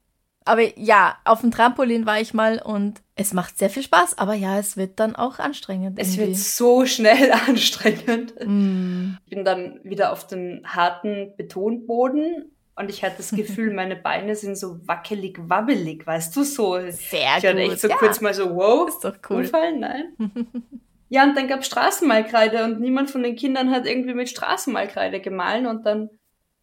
Aber 0.47 0.63
ja, 0.79 1.17
auf 1.25 1.43
dem 1.43 1.51
Trampolin 1.51 2.07
war 2.07 2.21
ich 2.21 2.33
mal 2.33 2.61
und 2.61 3.03
es 3.17 3.35
macht 3.35 3.59
sehr 3.59 3.69
viel 3.69 3.83
Spaß. 3.83 4.17
Aber 4.17 4.33
ja, 4.33 4.59
es 4.59 4.79
wird 4.79 4.99
dann 4.99 5.15
auch 5.15 5.39
anstrengend. 5.39 5.99
Es 5.99 6.17
irgendwie. 6.17 6.29
wird 6.29 6.39
so 6.39 6.87
schnell 6.87 7.33
anstrengend. 7.47 8.35
Mm. 8.43 9.17
Ich 9.25 9.31
bin 9.31 9.45
dann 9.45 9.81
wieder 9.85 10.11
auf 10.11 10.27
den 10.27 10.63
harten 10.67 11.35
Betonboden 11.37 12.51
und 12.77 12.91
ich 12.91 13.05
hatte 13.05 13.19
das 13.19 13.31
Gefühl, 13.31 13.73
meine 13.75 13.97
Beine 13.97 14.35
sind 14.35 14.57
so 14.57 14.87
wackelig, 14.87 15.39
wabbelig, 15.41 16.07
weißt 16.07 16.35
du, 16.37 16.45
so. 16.45 16.75
Sehr 16.75 16.91
ich 16.91 17.43
gut. 17.43 17.45
hatte 17.45 17.59
echt 17.59 17.81
so 17.81 17.89
ja, 17.89 17.97
kurz 17.97 18.21
mal 18.21 18.35
so, 18.35 18.55
wow, 18.55 18.89
ist 18.89 19.05
doch 19.05 19.17
cool. 19.31 19.43
umfallen, 19.43 19.81
nein. 19.81 20.15
ja, 21.09 21.25
und 21.25 21.37
dann 21.37 21.49
gab 21.49 21.65
Straßenmalkreide 21.65 22.65
und 22.65 22.81
niemand 22.81 23.11
von 23.11 23.23
den 23.23 23.37
Kindern 23.37 23.71
hat 23.71 23.87
irgendwie 23.87 24.15
mit 24.15 24.29
Straßenmalkreide 24.29 25.21
gemahlen 25.21 25.67
und 25.67 25.87
dann 25.87 26.11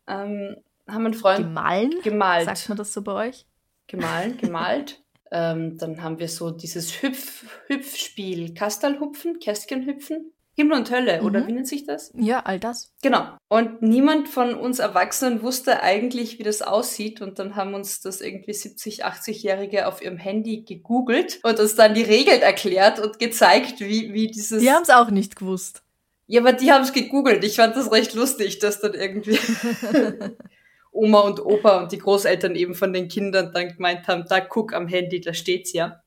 ähm, 0.07 0.57
haben 0.87 1.05
ein 1.05 1.13
Freund 1.13 1.39
Gemahlen? 1.39 1.93
gemalt. 2.03 2.45
Sagt 2.45 2.69
man 2.69 2.77
das 2.77 2.93
so 2.93 3.01
bei 3.01 3.29
euch? 3.29 3.45
gemahlen, 3.91 4.37
gemalt. 4.37 5.03
ähm, 5.31 5.77
dann 5.77 6.01
haben 6.01 6.17
wir 6.17 6.27
so 6.27 6.49
dieses 6.49 7.03
Hüpf, 7.03 7.45
Hüpfspiel, 7.67 8.53
Kastalhupfen, 8.55 9.39
Kästchenhüpfen, 9.39 10.31
Himmel 10.55 10.77
und 10.79 10.91
Hölle, 10.91 11.22
oder 11.22 11.39
Mhm. 11.41 11.48
wie 11.48 11.51
nennt 11.53 11.67
sich 11.67 11.86
das? 11.86 12.12
Ja, 12.13 12.41
all 12.41 12.60
das. 12.60 12.91
Genau. 13.01 13.25
Und 13.48 13.81
niemand 13.81 14.27
von 14.27 14.53
uns 14.53 14.79
Erwachsenen 14.79 15.41
wusste 15.41 15.81
eigentlich, 15.81 16.39
wie 16.39 16.43
das 16.43 16.62
aussieht. 16.62 17.22
Und 17.22 17.39
dann 17.39 17.55
haben 17.55 17.74
uns 17.74 18.01
das 18.01 18.20
irgendwie 18.22 18.53
70, 18.53 19.05
80-Jährige 19.05 19.88
auf 19.88 20.01
ihrem 20.01 20.17
Handy 20.17 20.63
gegoogelt 20.63 21.39
und 21.43 21.60
uns 21.60 21.75
dann 21.75 21.93
die 21.93 22.03
Regeln 22.03 22.41
erklärt 22.41 23.00
und 23.00 23.17
gezeigt, 23.17 23.79
wie, 23.79 24.13
wie 24.13 24.27
dieses. 24.27 24.62
Die 24.62 24.72
haben 24.72 24.84
es 24.84 24.89
auch 24.89 25.10
nicht 25.10 25.36
gewusst. 25.38 25.84
Ja, 26.27 26.41
aber 26.41 26.53
die 26.53 26.72
haben 26.72 26.84
es 26.84 26.93
gegoogelt. 26.93 27.43
Ich 27.43 27.55
fand 27.55 27.75
das 27.75 27.91
recht 27.91 28.13
lustig, 28.13 28.60
dass 28.60 28.79
dann 28.81 28.93
irgendwie 28.93 29.38
Oma 30.91 31.22
und 31.22 31.39
Opa 31.39 31.81
und 31.81 31.91
die 31.91 31.98
Großeltern 31.98 32.55
eben 32.55 32.75
von 32.75 32.91
den 32.93 33.08
Kindern 33.08 33.51
dann 33.53 33.70
gemeint 33.70 34.08
haben, 34.08 34.25
da 34.27 34.41
guck 34.41 34.74
am 34.74 34.88
Handy, 34.88 35.22
da 35.22 35.34
steht's 35.34 35.72
ja. 35.74 36.01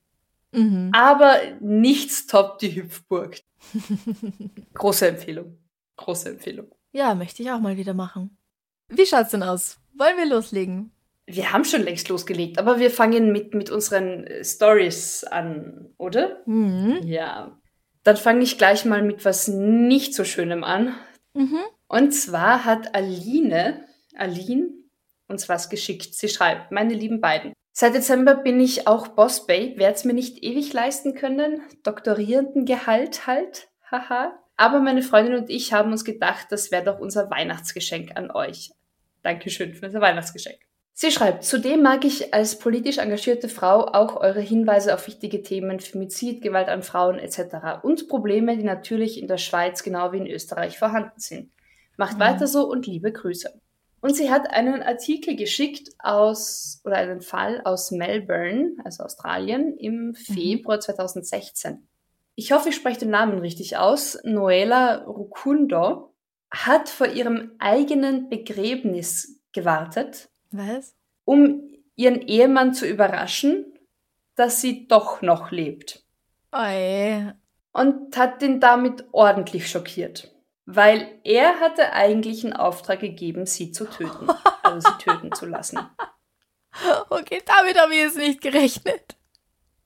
Mhm. 0.54 0.90
Aber 0.94 1.38
nichts 1.60 2.26
toppt 2.26 2.62
die 2.62 2.74
Hüpfburg. 2.76 3.40
Große 4.74 5.08
Empfehlung. 5.08 5.58
Große 5.96 6.30
Empfehlung. 6.30 6.74
Ja, 6.92 7.14
möchte 7.14 7.42
ich 7.42 7.50
auch 7.50 7.60
mal 7.60 7.76
wieder 7.76 7.94
machen. 7.94 8.36
Wie 8.88 9.06
schaut's 9.06 9.30
denn 9.30 9.42
aus? 9.42 9.78
Wollen 9.96 10.16
wir 10.16 10.26
loslegen? 10.26 10.92
Wir 11.26 11.52
haben 11.52 11.64
schon 11.64 11.82
längst 11.82 12.08
losgelegt, 12.08 12.58
aber 12.58 12.78
wir 12.78 12.90
fangen 12.90 13.32
mit, 13.32 13.54
mit 13.54 13.70
unseren 13.70 14.24
äh, 14.26 14.44
Stories 14.44 15.24
an, 15.24 15.94
oder? 15.96 16.42
Mhm. 16.46 17.00
Ja. 17.04 17.58
Dann 18.02 18.16
fange 18.16 18.42
ich 18.42 18.58
gleich 18.58 18.84
mal 18.84 19.02
mit 19.02 19.24
was 19.24 19.48
nicht 19.48 20.14
so 20.14 20.24
Schönem 20.24 20.62
an. 20.62 20.94
Mhm. 21.32 21.60
Und 21.88 22.12
zwar 22.12 22.64
hat 22.64 22.94
Aline, 22.94 23.84
Aline 24.14 24.68
uns 25.26 25.48
was 25.48 25.70
geschickt. 25.70 26.14
Sie 26.14 26.28
schreibt, 26.28 26.70
meine 26.70 26.94
lieben 26.94 27.20
beiden. 27.20 27.54
Seit 27.76 27.92
Dezember 27.92 28.36
bin 28.36 28.60
ich 28.60 28.86
auch 28.86 29.08
Boss 29.08 29.48
Babe, 29.48 29.78
werde 29.78 29.96
es 29.96 30.04
mir 30.04 30.12
nicht 30.12 30.44
ewig 30.44 30.72
leisten 30.72 31.16
können. 31.16 31.60
Doktorierendengehalt 31.82 33.26
halt, 33.26 33.66
haha. 33.90 34.38
Aber 34.56 34.78
meine 34.78 35.02
Freundin 35.02 35.34
und 35.34 35.50
ich 35.50 35.72
haben 35.72 35.90
uns 35.90 36.04
gedacht, 36.04 36.46
das 36.50 36.70
wäre 36.70 36.84
doch 36.84 37.00
unser 37.00 37.30
Weihnachtsgeschenk 37.30 38.16
an 38.16 38.30
euch. 38.30 38.70
Dankeschön 39.24 39.74
für 39.74 39.86
unser 39.86 40.00
Weihnachtsgeschenk. 40.00 40.60
Sie 40.92 41.10
schreibt, 41.10 41.42
zudem 41.42 41.82
mag 41.82 42.04
ich 42.04 42.32
als 42.32 42.60
politisch 42.60 42.98
engagierte 42.98 43.48
Frau 43.48 43.86
auch 43.86 44.14
eure 44.20 44.40
Hinweise 44.40 44.94
auf 44.94 45.08
wichtige 45.08 45.42
Themen, 45.42 45.80
Femizid, 45.80 46.42
Gewalt 46.42 46.68
an 46.68 46.84
Frauen 46.84 47.18
etc. 47.18 47.82
und 47.82 48.06
Probleme, 48.08 48.56
die 48.56 48.62
natürlich 48.62 49.20
in 49.20 49.26
der 49.26 49.38
Schweiz 49.38 49.82
genau 49.82 50.12
wie 50.12 50.18
in 50.18 50.28
Österreich 50.28 50.78
vorhanden 50.78 51.18
sind. 51.18 51.50
Macht 51.96 52.18
Mhm. 52.18 52.20
weiter 52.20 52.46
so 52.46 52.68
und 52.68 52.86
liebe 52.86 53.10
Grüße. 53.10 53.50
Und 54.04 54.14
sie 54.16 54.30
hat 54.30 54.50
einen 54.50 54.82
Artikel 54.82 55.34
geschickt 55.34 55.88
aus, 55.98 56.82
oder 56.84 56.96
einen 56.96 57.22
Fall 57.22 57.62
aus 57.64 57.90
Melbourne, 57.90 58.76
also 58.84 59.02
Australien, 59.02 59.78
im 59.78 60.14
Februar 60.14 60.78
2016. 60.78 61.88
Ich 62.34 62.52
hoffe, 62.52 62.68
ich 62.68 62.74
spreche 62.74 63.00
den 63.00 63.08
Namen 63.08 63.38
richtig 63.38 63.78
aus. 63.78 64.18
Noela 64.22 65.04
Rukundo 65.04 66.12
hat 66.50 66.90
vor 66.90 67.06
ihrem 67.06 67.52
eigenen 67.58 68.28
Begräbnis 68.28 69.40
gewartet, 69.52 70.28
Was? 70.50 70.94
um 71.24 71.62
ihren 71.96 72.20
Ehemann 72.20 72.74
zu 72.74 72.86
überraschen, 72.86 73.72
dass 74.34 74.60
sie 74.60 74.86
doch 74.86 75.22
noch 75.22 75.50
lebt. 75.50 76.04
Oi. 76.52 77.32
Und 77.72 78.14
hat 78.18 78.42
ihn 78.42 78.60
damit 78.60 79.06
ordentlich 79.12 79.70
schockiert. 79.70 80.33
Weil 80.66 81.20
er 81.24 81.60
hatte 81.60 81.92
eigentlich 81.92 82.44
einen 82.44 82.54
Auftrag 82.54 83.00
gegeben, 83.00 83.46
sie 83.46 83.72
zu 83.72 83.84
töten. 83.84 84.28
Also 84.62 84.88
sie 84.88 84.98
töten 85.04 85.32
zu 85.32 85.46
lassen. 85.46 85.78
Okay, 87.10 87.42
damit 87.44 87.78
habe 87.78 87.92
ich 87.92 88.00
jetzt 88.00 88.16
nicht 88.16 88.40
gerechnet. 88.40 89.16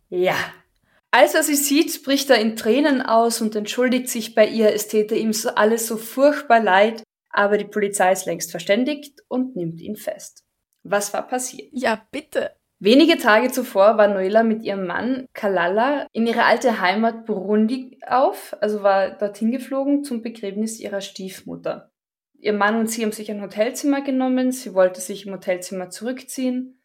Ja. 0.08 0.36
Als 1.10 1.34
er 1.34 1.42
sie 1.42 1.56
sieht, 1.56 2.02
bricht 2.04 2.30
er 2.30 2.40
in 2.40 2.56
Tränen 2.56 3.02
aus 3.02 3.40
und 3.40 3.56
entschuldigt 3.56 4.08
sich 4.08 4.34
bei 4.34 4.46
ihr, 4.46 4.72
es 4.72 4.88
täte 4.88 5.14
ihm 5.14 5.32
so 5.32 5.50
alles 5.50 5.86
so 5.86 5.96
furchtbar 5.96 6.60
leid, 6.60 7.02
aber 7.30 7.58
die 7.58 7.64
Polizei 7.64 8.12
ist 8.12 8.26
längst 8.26 8.50
verständigt 8.50 9.20
und 9.28 9.56
nimmt 9.56 9.80
ihn 9.80 9.96
fest. 9.96 10.44
Was 10.82 11.12
war 11.12 11.26
passiert? 11.26 11.70
Ja, 11.72 12.06
bitte. 12.10 12.57
Wenige 12.80 13.18
Tage 13.18 13.50
zuvor 13.50 13.98
war 13.98 14.06
Noela 14.06 14.44
mit 14.44 14.62
ihrem 14.62 14.86
Mann 14.86 15.26
Kalala 15.32 16.06
in 16.12 16.26
ihre 16.26 16.44
alte 16.44 16.80
Heimat 16.80 17.26
Burundi 17.26 17.98
auf, 18.06 18.56
also 18.60 18.84
war 18.84 19.10
dorthin 19.10 19.50
geflogen 19.50 20.04
zum 20.04 20.22
Begräbnis 20.22 20.78
ihrer 20.78 21.00
Stiefmutter. 21.00 21.90
Ihr 22.38 22.52
Mann 22.52 22.78
und 22.78 22.88
sie 22.88 23.02
haben 23.02 23.10
sich 23.10 23.32
ein 23.32 23.42
Hotelzimmer 23.42 24.00
genommen, 24.02 24.52
sie 24.52 24.74
wollte 24.74 25.00
sich 25.00 25.26
im 25.26 25.32
Hotelzimmer 25.32 25.90
zurückziehen 25.90 26.80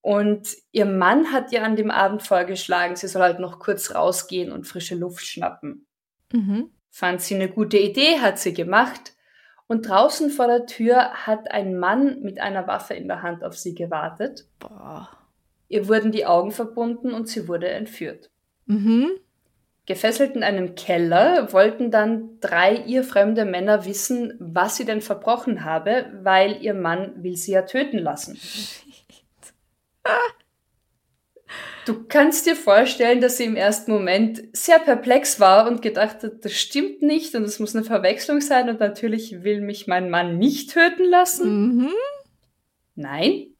und 0.00 0.56
ihr 0.70 0.86
Mann 0.86 1.32
hat 1.32 1.50
ihr 1.50 1.64
an 1.64 1.74
dem 1.74 1.90
Abend 1.90 2.22
vorgeschlagen, 2.22 2.94
sie 2.94 3.08
soll 3.08 3.22
halt 3.22 3.40
noch 3.40 3.58
kurz 3.58 3.92
rausgehen 3.92 4.52
und 4.52 4.64
frische 4.64 4.94
Luft 4.94 5.26
schnappen. 5.26 5.88
Mhm. 6.32 6.70
Fand 6.90 7.20
sie 7.20 7.34
eine 7.34 7.48
gute 7.48 7.78
Idee, 7.78 8.20
hat 8.20 8.38
sie 8.38 8.54
gemacht. 8.54 9.14
Und 9.66 9.88
draußen 9.88 10.30
vor 10.30 10.46
der 10.46 10.66
Tür 10.66 11.26
hat 11.26 11.50
ein 11.50 11.76
Mann 11.76 12.20
mit 12.20 12.38
einer 12.38 12.68
Waffe 12.68 12.94
in 12.94 13.08
der 13.08 13.22
Hand 13.22 13.42
auf 13.42 13.58
sie 13.58 13.74
gewartet. 13.74 14.46
Boah. 14.60 15.08
Ihr 15.68 15.88
wurden 15.88 16.12
die 16.12 16.26
Augen 16.26 16.52
verbunden 16.52 17.12
und 17.12 17.28
sie 17.28 17.48
wurde 17.48 17.68
entführt. 17.68 18.30
Mhm. 18.66 19.10
Gefesselt 19.86 20.34
in 20.34 20.42
einem 20.42 20.74
Keller 20.74 21.52
wollten 21.52 21.92
dann 21.92 22.40
drei 22.40 22.74
ihr 22.74 23.04
fremde 23.04 23.44
Männer 23.44 23.84
wissen, 23.84 24.34
was 24.40 24.76
sie 24.76 24.84
denn 24.84 25.00
verbrochen 25.00 25.64
habe, 25.64 26.06
weil 26.22 26.60
ihr 26.60 26.74
Mann 26.74 27.22
will 27.22 27.36
sie 27.36 27.52
ja 27.52 27.62
töten 27.62 27.98
lassen. 27.98 28.36
Du 31.86 32.04
kannst 32.08 32.46
dir 32.46 32.56
vorstellen, 32.56 33.20
dass 33.20 33.36
sie 33.36 33.44
im 33.44 33.54
ersten 33.54 33.92
Moment 33.92 34.42
sehr 34.52 34.80
perplex 34.80 35.38
war 35.38 35.68
und 35.68 35.82
gedacht 35.82 36.24
hat, 36.24 36.44
das 36.44 36.52
stimmt 36.52 37.02
nicht 37.02 37.36
und 37.36 37.44
es 37.44 37.60
muss 37.60 37.76
eine 37.76 37.84
Verwechslung 37.84 38.40
sein 38.40 38.68
und 38.68 38.80
natürlich 38.80 39.44
will 39.44 39.60
mich 39.60 39.86
mein 39.86 40.10
Mann 40.10 40.36
nicht 40.36 40.72
töten 40.72 41.04
lassen. 41.04 41.76
Mhm. 41.76 41.92
Nein. 42.96 43.55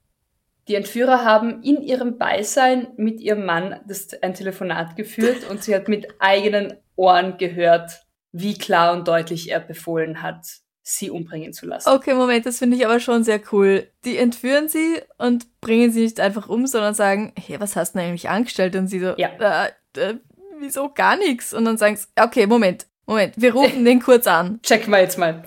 Die 0.69 0.75
Entführer 0.75 1.25
haben 1.25 1.63
in 1.63 1.81
ihrem 1.81 2.19
Beisein 2.19 2.89
mit 2.97 3.21
ihrem 3.21 3.45
Mann 3.47 3.81
das, 3.87 4.09
ein 4.23 4.35
Telefonat 4.35 4.97
geführt 4.97 5.49
und 5.49 5.63
sie 5.63 5.75
hat 5.75 5.89
mit 5.89 6.09
eigenen 6.19 6.75
Ohren 6.97 7.39
gehört, 7.39 8.03
wie 8.33 8.59
klar 8.59 8.93
und 8.93 9.07
deutlich 9.07 9.51
er 9.51 9.61
befohlen 9.61 10.23
hat, 10.23 10.45
sie 10.83 11.11
umbringen 11.11 11.53
zu 11.53 11.67
lassen. 11.67 11.89
Okay, 11.89 12.15
Moment, 12.15 12.47
das 12.47 12.59
finde 12.59 12.77
ich 12.77 12.85
aber 12.85 13.01
schon 13.01 13.23
sehr 13.25 13.41
cool. 13.53 13.89
Die 14.05 14.17
entführen 14.17 14.69
sie 14.69 15.01
und 15.19 15.61
bringen 15.61 15.93
sie 15.93 16.03
nicht 16.03 16.21
einfach 16.21 16.49
um, 16.49 16.67
sondern 16.67 16.95
sagen, 16.95 17.33
hey, 17.39 17.61
was 17.61 17.77
hast 17.77 17.95
du 17.95 17.99
denn 17.99 18.09
eigentlich 18.09 18.29
angestellt? 18.29 18.75
Und 18.77 18.89
sie 18.89 19.01
so, 19.01 19.15
Ja. 19.17 19.31
äh, 19.39 20.01
äh, 20.01 20.15
wieso 20.59 20.89
gar 20.93 21.17
nichts? 21.17 21.55
Und 21.55 21.65
dann 21.65 21.77
sagen 21.79 21.97
sie, 21.97 22.07
okay, 22.21 22.47
Moment, 22.47 22.87
Moment, 23.07 23.35
wir 23.37 23.53
rufen 23.53 23.85
den 23.85 24.01
kurz 24.01 24.27
an. 24.27 24.61
Checken 24.65 24.91
wir 24.93 25.01
jetzt 25.01 25.19
mal. 25.19 25.43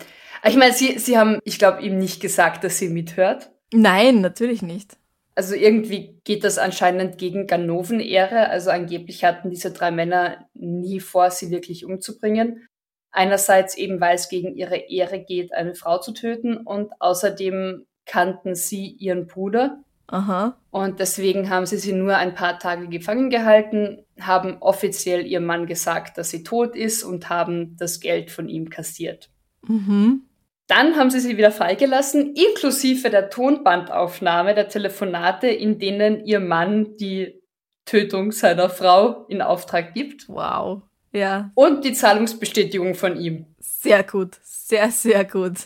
Ich 0.45 0.55
meine, 0.55 0.73
sie, 0.73 0.97
sie 0.97 1.17
haben, 1.17 1.39
ich 1.43 1.59
glaube, 1.59 1.81
ihm 1.81 1.97
nicht 1.97 2.21
gesagt, 2.21 2.63
dass 2.63 2.77
sie 2.77 2.87
mithört. 2.87 3.49
Nein, 3.73 4.21
natürlich 4.21 4.61
nicht. 4.61 4.97
Also 5.35 5.55
irgendwie 5.55 6.19
geht 6.23 6.43
das 6.43 6.57
anscheinend 6.57 7.17
gegen 7.17 7.47
Ganoven-Ehre. 7.47 8.49
Also 8.49 8.71
angeblich 8.71 9.23
hatten 9.23 9.49
diese 9.49 9.71
drei 9.71 9.91
Männer 9.91 10.45
nie 10.53 10.99
vor, 10.99 11.31
sie 11.31 11.49
wirklich 11.51 11.85
umzubringen. 11.85 12.67
Einerseits 13.11 13.77
eben, 13.77 14.01
weil 14.01 14.15
es 14.15 14.29
gegen 14.29 14.55
ihre 14.55 14.77
Ehre 14.77 15.19
geht, 15.19 15.53
eine 15.53 15.75
Frau 15.75 15.97
zu 15.99 16.13
töten 16.13 16.57
und 16.57 16.91
außerdem 16.99 17.85
kannten 18.05 18.55
sie 18.55 18.87
ihren 18.87 19.27
Bruder 19.27 19.83
Aha. 20.07 20.57
und 20.71 20.99
deswegen 20.99 21.49
haben 21.49 21.67
sie 21.67 21.77
sie 21.77 21.93
nur 21.93 22.15
ein 22.17 22.33
paar 22.33 22.57
Tage 22.57 22.87
gefangen 22.87 23.29
gehalten, 23.29 24.03
haben 24.19 24.57
offiziell 24.59 25.25
ihrem 25.25 25.45
Mann 25.45 25.67
gesagt, 25.67 26.17
dass 26.17 26.31
sie 26.31 26.43
tot 26.43 26.75
ist 26.75 27.03
und 27.03 27.29
haben 27.29 27.77
das 27.77 27.99
Geld 27.99 28.31
von 28.31 28.49
ihm 28.49 28.69
kassiert. 28.69 29.29
Mhm. 29.67 30.23
Dann 30.69 30.95
haben 30.97 31.09
sie 31.09 31.19
sie 31.19 31.35
wieder 31.35 31.51
freigelassen, 31.51 32.35
inklusive 32.35 33.09
der 33.09 33.31
Tonbandaufnahme 33.31 34.53
der 34.53 34.69
Telefonate, 34.69 35.47
in 35.47 35.79
denen 35.79 36.23
ihr 36.25 36.39
Mann 36.39 36.95
die 36.97 37.41
Tötung 37.85 38.31
seiner 38.31 38.69
Frau 38.69 39.25
in 39.29 39.41
Auftrag 39.41 39.95
gibt. 39.95 40.29
Wow. 40.29 40.83
Ja. 41.11 41.51
Und 41.55 41.85
die 41.85 41.93
Zahlungsbestätigung 41.93 42.93
von 42.93 43.19
ihm. 43.19 43.47
Sehr 43.57 44.03
gut. 44.03 44.37
Sehr, 44.43 44.91
sehr 44.91 45.25
gut. 45.25 45.57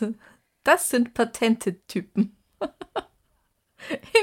Das 0.64 0.88
sind 0.88 1.12
patente 1.12 1.86
Typen. 1.86 2.38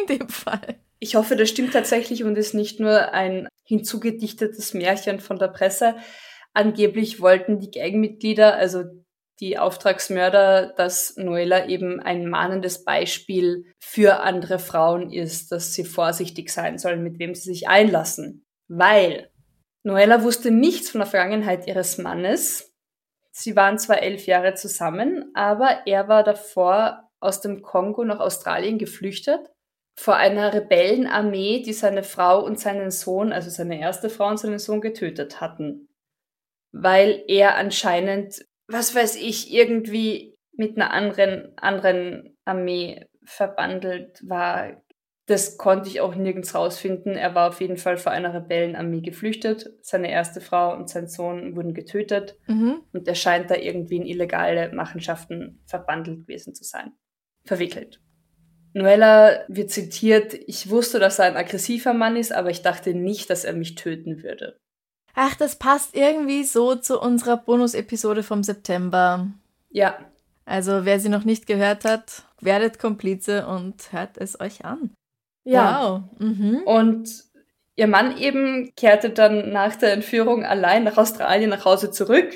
In 0.02 0.18
dem 0.18 0.30
Fall. 0.30 0.80
Ich 0.98 1.14
hoffe, 1.14 1.36
das 1.36 1.50
stimmt 1.50 1.74
tatsächlich 1.74 2.24
und 2.24 2.36
ist 2.36 2.56
nicht 2.56 2.80
nur 2.80 3.14
ein 3.14 3.48
hinzugedichtetes 3.66 4.74
Märchen 4.74 5.20
von 5.20 5.38
der 5.38 5.50
Presse. 5.50 5.96
Angeblich 6.54 7.22
wollten 7.22 7.60
die 7.60 7.70
Gangmitglieder, 7.70 8.56
also 8.56 8.84
die 9.42 9.58
Auftragsmörder, 9.58 10.74
dass 10.78 11.18
Noela 11.18 11.68
eben 11.68 12.00
ein 12.00 12.30
mahnendes 12.30 12.86
Beispiel 12.86 13.66
für 13.80 14.22
andere 14.22 14.60
Frauen 14.60 15.12
ist, 15.12 15.52
dass 15.52 15.74
sie 15.74 15.84
vorsichtig 15.84 16.52
sein 16.52 16.78
sollen, 16.78 17.04
mit 17.04 17.20
wem 17.20 17.34
sie 17.34 17.52
sich 17.52 17.68
einlassen. 17.68 18.46
Weil 18.68 19.32
Noela 19.84 20.24
wusste 20.24 20.52
nichts 20.52 20.92
von 20.92 21.00
der 21.00 21.10
Vergangenheit 21.10 21.68
ihres 21.68 21.98
Mannes. 21.98 22.72
Sie 23.32 23.56
waren 23.56 23.80
zwar 23.80 24.04
elf 24.04 24.28
Jahre 24.28 24.54
zusammen, 24.54 25.32
aber 25.34 25.82
er 25.88 26.08
war 26.08 26.24
davor 26.24 27.10
aus 27.20 27.42
dem 27.42 27.64
Kongo 27.64 28.04
nach 28.06 28.20
Australien 28.20 28.78
geflüchtet 28.78 29.50
vor 29.98 30.16
einer 30.16 30.54
Rebellenarmee, 30.54 31.62
die 31.62 31.74
seine 31.74 32.04
Frau 32.04 32.44
und 32.44 32.60
seinen 32.60 32.92
Sohn, 32.92 33.32
also 33.32 33.50
seine 33.50 33.80
erste 33.80 34.10
Frau 34.10 34.28
und 34.28 34.38
seinen 34.38 34.60
Sohn 34.60 34.82
getötet 34.82 35.42
hatten. 35.42 35.90
Weil 36.72 37.24
er 37.28 37.56
anscheinend, 37.56 38.46
was 38.68 38.96
weiß 38.96 39.16
ich, 39.18 39.54
irgendwie 39.54 40.38
mit 40.54 40.76
einer 40.78 40.92
anderen, 40.92 41.58
anderen 41.58 42.38
Armee 42.46 43.06
verbandelt 43.24 44.22
war. 44.28 44.82
Das 45.28 45.58
konnte 45.58 45.90
ich 45.90 46.02
auch 46.02 46.16
nirgends 46.16 46.56
rausfinden. 46.56 47.16
Er 47.16 47.36
war 47.36 47.50
auf 47.50 47.62
jeden 47.62 47.78
Fall 47.78 47.98
vor 47.98 48.12
einer 48.12 48.34
Rebellenarmee 48.34 49.02
geflüchtet. 49.02 49.70
Seine 49.82 50.12
erste 50.12 50.42
Frau 50.42 50.76
und 50.76 50.90
sein 50.90 51.08
Sohn 51.08 51.56
wurden 51.56 51.74
getötet. 51.74 52.38
Mhm. 52.48 52.82
Und 52.92 53.08
er 53.08 53.16
scheint 53.16 53.50
da 53.50 53.56
irgendwie 53.56 53.98
in 53.98 54.06
illegale 54.06 54.74
Machenschaften 54.74 55.62
verbandelt 55.66 56.22
gewesen 56.22 56.54
zu 56.54 56.64
sein. 56.64 56.92
Verwickelt. 57.46 58.02
Noella 58.74 59.44
wird 59.48 59.70
zitiert, 59.70 60.34
ich 60.34 60.70
wusste, 60.70 61.00
dass 61.00 61.20
er 61.20 61.26
ein 61.26 61.36
aggressiver 61.36 61.94
Mann 61.94 62.16
ist, 62.16 62.32
aber 62.32 62.50
ich 62.50 62.62
dachte 62.62 62.94
nicht, 62.94 63.30
dass 63.30 63.44
er 63.44 63.54
mich 63.54 63.76
töten 63.76 64.24
würde. 64.24 64.60
Ach, 65.16 65.36
das 65.36 65.58
passt 65.58 65.96
irgendwie 65.96 66.44
so 66.44 66.76
zu 66.76 67.00
unserer 67.00 67.38
Bonus-Episode 67.38 68.24
vom 68.24 68.44
September. 68.44 69.28
Ja. 69.70 69.98
Also, 70.46 70.86
wer 70.86 71.00
sie 71.00 71.10
noch 71.10 71.24
nicht 71.24 71.48
gehört 71.48 71.86
hat, 71.86 72.24
werdet 72.40 72.80
Komplize 72.80 73.48
und 73.48 73.92
hört 73.92 74.18
es 74.18 74.40
euch 74.40 74.66
an. 74.66 74.92
Ja. 75.44 75.82
Wow. 75.82 76.02
Mhm. 76.20 76.62
Und 76.66 77.24
ihr 77.76 77.88
Mann 77.88 78.18
eben 78.18 78.74
kehrte 78.76 79.10
dann 79.10 79.52
nach 79.52 79.76
der 79.76 79.94
Entführung 79.94 80.46
allein 80.46 80.84
nach 80.84 80.98
Australien 80.98 81.50
nach 81.50 81.66
Hause 81.66 81.92
zurück 81.92 82.34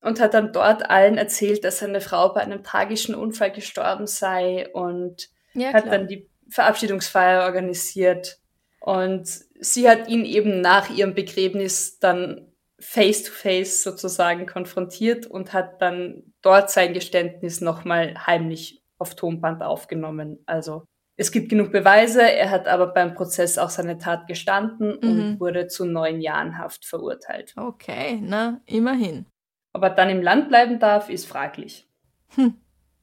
und 0.00 0.20
hat 0.20 0.34
dann 0.34 0.52
dort 0.52 0.88
allen 0.88 1.18
erzählt, 1.18 1.64
dass 1.64 1.78
seine 1.78 2.00
Frau 2.00 2.32
bei 2.32 2.40
einem 2.40 2.62
tragischen 2.62 3.14
Unfall 3.14 3.50
gestorben 3.50 4.06
sei 4.06 4.68
und 4.72 5.28
Ja, 5.54 5.72
hat 5.72 5.86
dann 5.86 6.08
die 6.08 6.28
Verabschiedungsfeier 6.48 7.44
organisiert. 7.44 8.38
Und 8.80 9.28
sie 9.60 9.88
hat 9.88 10.08
ihn 10.08 10.24
eben 10.24 10.60
nach 10.60 10.90
ihrem 10.90 11.14
Begräbnis 11.14 11.98
dann 11.98 12.48
face 12.78 13.24
to 13.24 13.32
face 13.32 13.82
sozusagen 13.82 14.46
konfrontiert 14.46 15.26
und 15.26 15.52
hat 15.52 15.80
dann 15.80 16.22
dort 16.42 16.70
sein 16.70 16.92
Geständnis 16.92 17.60
nochmal 17.60 18.26
heimlich 18.26 18.82
auf 18.98 19.14
Tonband 19.14 19.62
aufgenommen. 19.62 20.38
Also 20.46 20.84
es 21.16 21.32
gibt 21.32 21.48
genug 21.48 21.72
Beweise, 21.72 22.20
er 22.22 22.50
hat 22.50 22.68
aber 22.68 22.88
beim 22.88 23.14
Prozess 23.14 23.56
auch 23.56 23.70
seine 23.70 23.96
Tat 23.96 24.26
gestanden 24.26 24.98
Mhm. 25.00 25.08
und 25.08 25.40
wurde 25.40 25.66
zu 25.68 25.86
neun 25.86 26.20
Jahren 26.20 26.58
Haft 26.58 26.84
verurteilt. 26.84 27.54
Okay, 27.56 28.18
na, 28.22 28.60
immerhin. 28.66 29.24
Ob 29.72 29.82
er 29.82 29.90
dann 29.90 30.10
im 30.10 30.22
Land 30.22 30.48
bleiben 30.48 30.78
darf, 30.78 31.08
ist 31.08 31.26
fraglich. 31.26 31.86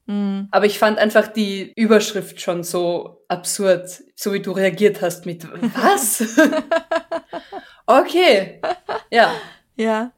Mhm. 0.06 0.48
Aber 0.50 0.66
ich 0.66 0.78
fand 0.78 0.98
einfach 0.98 1.28
die 1.28 1.72
Überschrift 1.76 2.40
schon 2.40 2.62
so 2.62 3.24
absurd, 3.28 4.02
so 4.14 4.32
wie 4.32 4.40
du 4.40 4.52
reagiert 4.52 5.00
hast 5.00 5.26
mit 5.26 5.46
was? 5.74 6.22
okay. 7.86 8.60
Ja, 9.10 9.34
Ja, 9.76 10.12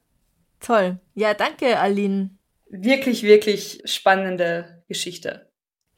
toll. 0.61 0.99
Ja, 1.15 1.35
danke, 1.35 1.79
Aline. 1.79 2.31
wirklich, 2.69 3.23
wirklich 3.23 3.83
spannende 3.85 4.83
Geschichte. 4.89 5.47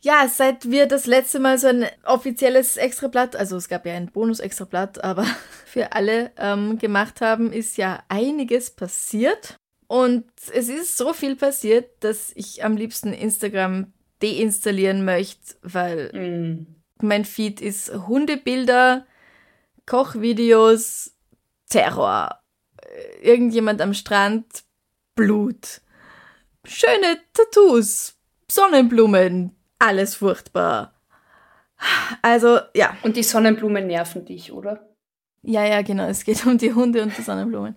Ja, 0.00 0.28
seit 0.28 0.70
wir 0.70 0.86
das 0.86 1.06
letzte 1.06 1.40
Mal 1.40 1.58
so 1.58 1.66
ein 1.66 1.86
offizielles 2.04 2.76
Extrablatt, 2.76 3.34
also 3.34 3.56
es 3.56 3.68
gab 3.68 3.84
ja 3.84 3.94
ein 3.94 4.12
Bonus-Extrablatt, 4.12 5.02
aber 5.02 5.24
für 5.64 5.92
alle 5.92 6.30
ähm, 6.38 6.78
gemacht 6.78 7.20
haben, 7.20 7.52
ist 7.52 7.76
ja 7.78 8.04
einiges 8.08 8.70
passiert. 8.70 9.56
Und 9.88 10.24
es 10.54 10.68
ist 10.68 10.96
so 10.96 11.12
viel 11.12 11.34
passiert, 11.34 11.90
dass 12.04 12.30
ich 12.36 12.62
am 12.64 12.76
liebsten 12.76 13.12
Instagram 13.12 13.92
deinstallieren 14.22 15.04
möchte, 15.04 15.56
weil 15.62 16.12
Mm. 16.12 16.66
mein 17.02 17.24
Feed 17.24 17.60
ist 17.60 17.92
Hundebilder, 18.06 19.06
Kochvideos, 19.86 21.12
Terror, 21.70 22.38
irgendjemand 23.22 23.80
am 23.80 23.94
Strand, 23.94 24.44
Blut, 25.14 25.80
schöne 26.64 27.18
Tattoos, 27.32 28.14
Sonnenblumen, 28.50 29.56
alles 29.78 30.14
furchtbar. 30.16 30.94
Also, 32.22 32.58
ja, 32.74 32.96
Und 33.02 33.16
die 33.16 33.22
Sonnenblumen 33.22 33.86
nerven 33.86 34.24
dich, 34.24 34.52
oder? 34.52 34.84
ja, 35.42 35.64
ja, 35.64 35.80
genau, 35.82 36.06
es 36.08 36.24
geht 36.24 36.44
um 36.44 36.58
die 36.58 36.74
Hunde 36.74 37.02
und 37.02 37.16
die 37.16 37.22
Sonnenblumen. 37.22 37.76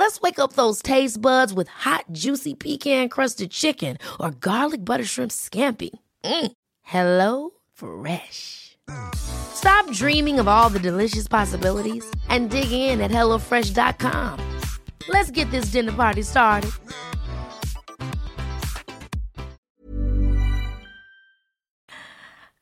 Let's 0.00 0.18
wake 0.22 0.38
up 0.38 0.54
those 0.54 0.80
taste 0.80 1.20
buds 1.20 1.52
with 1.52 1.68
hot, 1.68 2.06
juicy 2.10 2.54
pecan 2.54 3.10
crusted 3.10 3.50
chicken 3.50 3.98
or 4.18 4.30
garlic 4.30 4.82
butter 4.82 5.04
shrimp 5.04 5.30
scampi. 5.30 5.90
Mm. 6.24 6.52
Hello 6.80 7.50
Fresh. 7.74 8.78
Stop 9.14 9.92
dreaming 9.92 10.40
of 10.40 10.48
all 10.48 10.70
the 10.70 10.78
delicious 10.78 11.28
possibilities 11.28 12.02
and 12.30 12.48
dig 12.48 12.72
in 12.72 13.02
at 13.02 13.10
HelloFresh.com. 13.10 14.40
Let's 15.06 15.30
get 15.30 15.50
this 15.50 15.66
dinner 15.66 15.92
party 15.92 16.22
started. 16.22 16.70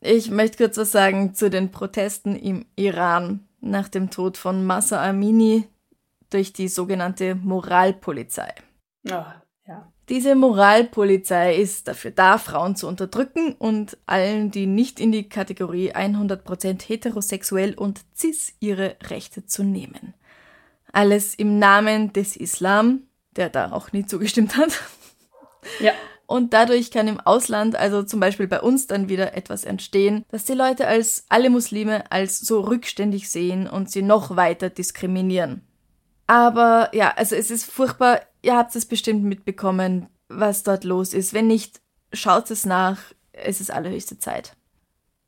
Ich 0.00 0.28
möchte 0.28 0.56
kurz 0.56 0.76
was 0.76 0.90
sagen 0.90 1.34
zu 1.34 1.50
den 1.50 1.70
Protesten 1.70 2.34
im 2.34 2.66
Iran 2.74 3.46
nach 3.60 3.88
dem 3.88 4.10
Tod 4.10 4.36
von 4.36 4.64
Massa 4.64 5.08
Amini 5.08 5.68
durch 6.30 6.52
die 6.52 6.68
sogenannte 6.68 7.34
Moralpolizei. 7.34 8.54
Ah, 9.10 9.34
ja. 9.66 9.92
Diese 10.08 10.34
Moralpolizei 10.34 11.56
ist 11.56 11.86
dafür 11.86 12.10
da, 12.10 12.38
Frauen 12.38 12.76
zu 12.76 12.88
unterdrücken 12.88 13.52
und 13.52 13.98
allen, 14.06 14.50
die 14.50 14.66
nicht 14.66 15.00
in 15.00 15.12
die 15.12 15.28
Kategorie 15.28 15.92
100% 15.92 16.82
heterosexuell 16.88 17.74
und 17.74 18.00
cis 18.16 18.54
ihre 18.60 18.96
Rechte 19.02 19.44
zu 19.44 19.62
nehmen. 19.62 20.14
Alles 20.92 21.34
im 21.34 21.58
Namen 21.58 22.14
des 22.14 22.36
Islam, 22.36 23.02
der 23.36 23.50
da 23.50 23.72
auch 23.72 23.92
nie 23.92 24.06
zugestimmt 24.06 24.56
hat. 24.56 24.80
Ja. 25.80 25.92
Und 26.26 26.52
dadurch 26.54 26.90
kann 26.90 27.08
im 27.08 27.20
Ausland, 27.20 27.76
also 27.76 28.02
zum 28.02 28.20
Beispiel 28.20 28.48
bei 28.48 28.60
uns, 28.60 28.86
dann 28.86 29.08
wieder 29.08 29.34
etwas 29.34 29.64
entstehen, 29.64 30.24
dass 30.30 30.44
die 30.44 30.52
Leute 30.52 30.86
als 30.86 31.24
alle 31.28 31.48
Muslime 31.50 32.10
als 32.10 32.38
so 32.38 32.60
rückständig 32.60 33.30
sehen 33.30 33.66
und 33.66 33.90
sie 33.90 34.02
noch 34.02 34.36
weiter 34.36 34.70
diskriminieren. 34.70 35.67
Aber 36.28 36.90
ja, 36.94 37.12
also 37.16 37.34
es 37.34 37.50
ist 37.50 37.64
furchtbar. 37.64 38.20
Ihr 38.42 38.56
habt 38.56 38.76
es 38.76 38.86
bestimmt 38.86 39.24
mitbekommen, 39.24 40.08
was 40.28 40.62
dort 40.62 40.84
los 40.84 41.14
ist. 41.14 41.32
Wenn 41.34 41.48
nicht, 41.48 41.80
schaut 42.12 42.50
es 42.50 42.64
nach. 42.64 42.98
Es 43.32 43.60
ist 43.60 43.72
allerhöchste 43.72 44.18
Zeit. 44.18 44.52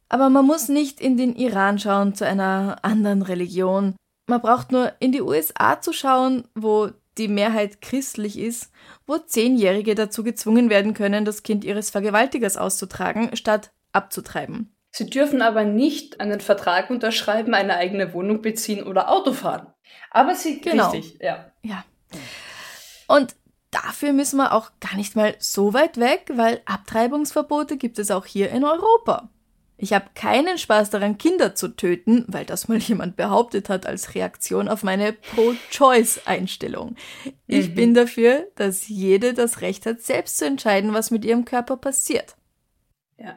Aber 0.08 0.28
man 0.28 0.44
muss 0.44 0.68
nicht 0.68 1.00
in 1.00 1.16
den 1.16 1.34
Iran 1.34 1.78
schauen 1.78 2.14
zu 2.14 2.26
einer 2.26 2.78
anderen 2.82 3.22
Religion. 3.22 3.96
Man 4.26 4.42
braucht 4.42 4.72
nur 4.72 4.92
in 5.00 5.12
die 5.12 5.22
USA 5.22 5.80
zu 5.80 5.92
schauen, 5.92 6.44
wo 6.54 6.90
die 7.16 7.28
Mehrheit 7.28 7.80
christlich 7.80 8.38
ist, 8.38 8.70
wo 9.06 9.18
Zehnjährige 9.18 9.94
dazu 9.94 10.22
gezwungen 10.22 10.68
werden 10.68 10.94
können, 10.94 11.24
das 11.24 11.42
Kind 11.42 11.64
ihres 11.64 11.90
Vergewaltigers 11.90 12.56
auszutragen, 12.56 13.36
statt 13.36 13.72
abzutreiben. 13.92 14.74
Sie 14.92 15.06
dürfen 15.08 15.40
aber 15.42 15.64
nicht 15.64 16.20
einen 16.20 16.40
Vertrag 16.40 16.90
unterschreiben, 16.90 17.54
eine 17.54 17.76
eigene 17.76 18.12
Wohnung 18.12 18.42
beziehen 18.42 18.82
oder 18.86 19.08
Auto 19.10 19.32
fahren. 19.32 19.72
Aber 20.10 20.34
sie, 20.34 20.60
Genau. 20.60 20.90
richtig, 20.90 21.20
ja. 21.22 21.52
Ja. 21.62 21.84
Und 23.06 23.36
dafür 23.70 24.12
müssen 24.12 24.36
wir 24.38 24.52
auch 24.52 24.70
gar 24.80 24.96
nicht 24.96 25.14
mal 25.14 25.34
so 25.38 25.72
weit 25.74 25.98
weg, 25.98 26.30
weil 26.34 26.60
Abtreibungsverbote 26.64 27.76
gibt 27.76 27.98
es 28.00 28.10
auch 28.10 28.26
hier 28.26 28.50
in 28.50 28.64
Europa. 28.64 29.30
Ich 29.82 29.92
habe 29.94 30.06
keinen 30.14 30.58
Spaß 30.58 30.90
daran, 30.90 31.16
Kinder 31.16 31.54
zu 31.54 31.68
töten, 31.68 32.24
weil 32.28 32.44
das 32.44 32.68
mal 32.68 32.76
jemand 32.78 33.16
behauptet 33.16 33.68
hat 33.70 33.86
als 33.86 34.14
Reaktion 34.14 34.68
auf 34.68 34.82
meine 34.82 35.14
Pro-Choice-Einstellung. 35.14 36.96
Ich 37.46 37.70
Mhm. 37.70 37.74
bin 37.74 37.94
dafür, 37.94 38.48
dass 38.56 38.88
jede 38.88 39.32
das 39.34 39.60
Recht 39.60 39.86
hat, 39.86 40.00
selbst 40.02 40.36
zu 40.38 40.44
entscheiden, 40.46 40.92
was 40.92 41.10
mit 41.10 41.24
ihrem 41.24 41.44
Körper 41.44 41.76
passiert. 41.76 42.36
Ja. 43.16 43.36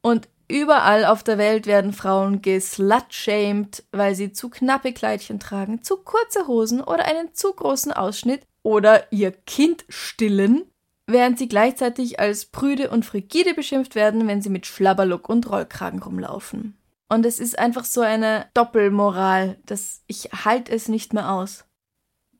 Und 0.00 0.28
überall 0.48 1.04
auf 1.04 1.22
der 1.22 1.38
Welt 1.38 1.66
werden 1.66 1.92
Frauen 1.92 2.42
geslutshamed, 2.42 3.84
weil 3.92 4.14
sie 4.14 4.32
zu 4.32 4.48
knappe 4.48 4.92
Kleidchen 4.92 5.40
tragen, 5.40 5.82
zu 5.82 5.98
kurze 5.98 6.46
Hosen 6.46 6.80
oder 6.80 7.04
einen 7.04 7.34
zu 7.34 7.52
großen 7.52 7.92
Ausschnitt 7.92 8.42
oder 8.62 9.10
ihr 9.12 9.32
Kind 9.32 9.84
stillen, 9.88 10.64
während 11.06 11.38
sie 11.38 11.48
gleichzeitig 11.48 12.18
als 12.18 12.46
prüde 12.46 12.90
und 12.90 13.04
frigide 13.04 13.54
beschimpft 13.54 13.94
werden, 13.94 14.26
wenn 14.26 14.42
sie 14.42 14.50
mit 14.50 14.66
Schlabberlook 14.66 15.28
und 15.28 15.48
Rollkragen 15.50 16.02
rumlaufen. 16.02 16.76
Und 17.08 17.24
es 17.24 17.38
ist 17.38 17.58
einfach 17.58 17.84
so 17.84 18.00
eine 18.00 18.46
Doppelmoral, 18.54 19.58
dass 19.66 20.02
ich 20.06 20.30
halt 20.44 20.68
es 20.68 20.88
nicht 20.88 21.12
mehr 21.12 21.30
aus. 21.30 21.64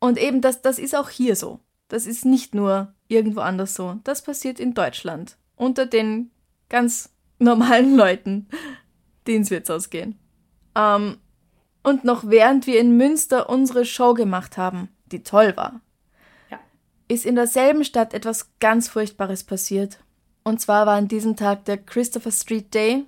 Und 0.01 0.19
eben 0.19 0.41
das, 0.41 0.63
das 0.63 0.79
ist 0.79 0.97
auch 0.97 1.09
hier 1.09 1.37
so. 1.37 1.61
Das 1.89 2.07
ist 2.07 2.25
nicht 2.25 2.55
nur 2.55 2.93
irgendwo 3.09 3.41
anders 3.41 3.75
so. 3.75 3.97
Das 4.03 4.23
passiert 4.23 4.59
in 4.59 4.75
Deutschland. 4.75 5.37
Unter 5.55 5.87
den 5.87 6.33
ganz 6.69 7.11
normalen 7.39 7.97
Leuten, 7.97 8.49
die 9.27 9.35
ins 9.35 9.51
Wirtshaus 9.51 9.91
gehen. 9.91 10.19
Ähm, 10.75 11.19
und 11.83 12.05
noch 12.05 12.25
während 12.29 12.67
wir 12.67 12.81
in 12.81 12.97
Münster 12.97 13.49
unsere 13.49 13.85
Show 13.85 14.15
gemacht 14.15 14.59
haben, 14.59 14.89
die 15.07 15.23
toll 15.23 15.57
war, 15.57 15.81
Ja. 16.51 16.59
ist 17.09 17.25
in 17.25 17.37
derselben 17.37 17.85
Stadt 17.85 18.15
etwas 18.15 18.51
ganz 18.59 18.89
Furchtbares 18.89 19.45
passiert. 19.45 20.01
Und 20.43 20.61
zwar 20.61 20.87
war 20.87 20.97
an 20.97 21.09
diesem 21.09 21.37
Tag 21.37 21.65
der 21.65 21.79
Christopher 21.79 22.33
Street 22.33 22.73
Day 22.75 23.05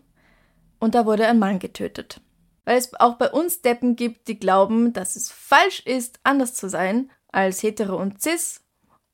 und 0.79 0.95
da 0.95 1.07
wurde 1.07 1.27
ein 1.27 1.39
Mann 1.39 1.59
getötet. 1.59 2.21
Weil 2.65 2.79
es 2.79 2.93
auch 3.01 3.15
bei 3.15 3.31
uns 3.31 3.63
Deppen 3.63 3.97
gibt, 3.97 4.29
die 4.29 4.39
glauben, 4.39 4.93
dass 4.93 5.17
es 5.17 5.31
falsch 5.31 5.81
ist, 5.87 6.21
anders 6.23 6.55
zu 6.55 6.69
sein 6.69 7.11
als 7.33 7.63
hetero 7.63 7.97
und 7.97 8.23
cis 8.23 8.63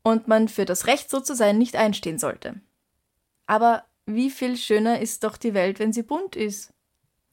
und 0.03 0.29
man 0.29 0.49
für 0.49 0.65
das 0.65 0.87
Recht 0.87 1.09
so 1.11 1.21
zu 1.21 1.35
sein 1.35 1.59
nicht 1.59 1.77
einstehen 1.77 2.19
sollte. 2.19 2.61
Aber 3.47 3.85
wie 4.07 4.31
viel 4.31 4.57
schöner 4.57 5.01
ist 5.01 5.25
doch 5.25 5.37
die 5.37 5.55
Welt, 5.55 5.79
wenn 5.79 5.93
sie 5.93 6.03
bunt 6.03 6.37
ist. 6.37 6.73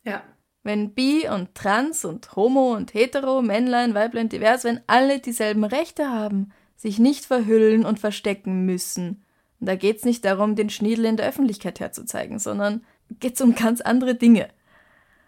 Ja. 0.03 0.23
Wenn 0.63 0.93
bi 0.93 1.27
und 1.27 1.55
trans 1.55 2.05
und 2.05 2.36
homo 2.36 2.73
und 2.73 2.93
hetero, 2.93 3.41
Männlein, 3.41 3.93
Weiblein, 3.93 4.29
divers, 4.29 4.63
wenn 4.63 4.81
alle 4.88 5.19
dieselben 5.19 5.63
Rechte 5.63 6.10
haben, 6.10 6.51
sich 6.75 6.99
nicht 6.99 7.25
verhüllen 7.25 7.86
und 7.86 7.99
verstecken 7.99 8.65
müssen. 8.65 9.23
Und 9.60 9.67
da 9.67 9.75
geht's 9.75 10.05
nicht 10.05 10.25
darum, 10.25 10.55
den 10.55 10.69
Schniedel 10.69 11.05
in 11.05 11.17
der 11.17 11.27
Öffentlichkeit 11.27 11.79
herzuzeigen, 11.79 12.39
sondern 12.39 12.84
geht's 13.19 13.41
um 13.41 13.55
ganz 13.55 13.81
andere 13.81 14.15
Dinge. 14.15 14.49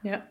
Ja. 0.02 0.24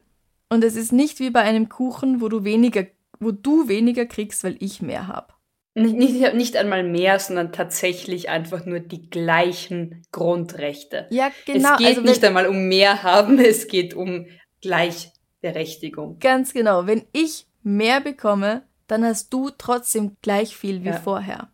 Und 0.48 0.64
es 0.64 0.76
ist 0.76 0.92
nicht 0.92 1.18
wie 1.18 1.30
bei 1.30 1.42
einem 1.42 1.68
Kuchen, 1.68 2.20
wo 2.20 2.28
du 2.28 2.44
weniger, 2.44 2.86
wo 3.20 3.30
du 3.30 3.68
weniger 3.68 4.06
kriegst, 4.06 4.44
weil 4.44 4.56
ich 4.60 4.82
mehr 4.82 5.08
hab. 5.08 5.38
Nicht, 5.74 5.96
nicht, 5.96 6.34
nicht 6.34 6.56
einmal 6.56 6.84
mehr, 6.84 7.18
sondern 7.18 7.52
tatsächlich 7.52 8.28
einfach 8.28 8.66
nur 8.66 8.80
die 8.80 9.08
gleichen 9.08 10.02
Grundrechte. 10.12 11.06
Ja, 11.10 11.30
genau. 11.46 11.72
Es 11.72 11.78
geht 11.78 11.86
also 11.86 12.00
nicht 12.02 12.24
einmal 12.24 12.46
um 12.46 12.68
mehr 12.68 13.02
haben, 13.02 13.38
es 13.38 13.68
geht 13.68 13.94
um 13.94 14.26
Gleichberechtigung. 14.60 16.18
Ganz 16.18 16.52
genau. 16.52 16.86
Wenn 16.86 17.02
ich 17.12 17.46
mehr 17.62 18.00
bekomme, 18.00 18.62
dann 18.86 19.04
hast 19.04 19.32
du 19.32 19.50
trotzdem 19.56 20.16
gleich 20.20 20.56
viel 20.56 20.84
wie 20.84 20.88
Ja. 20.88 21.00
vorher. 21.00 21.48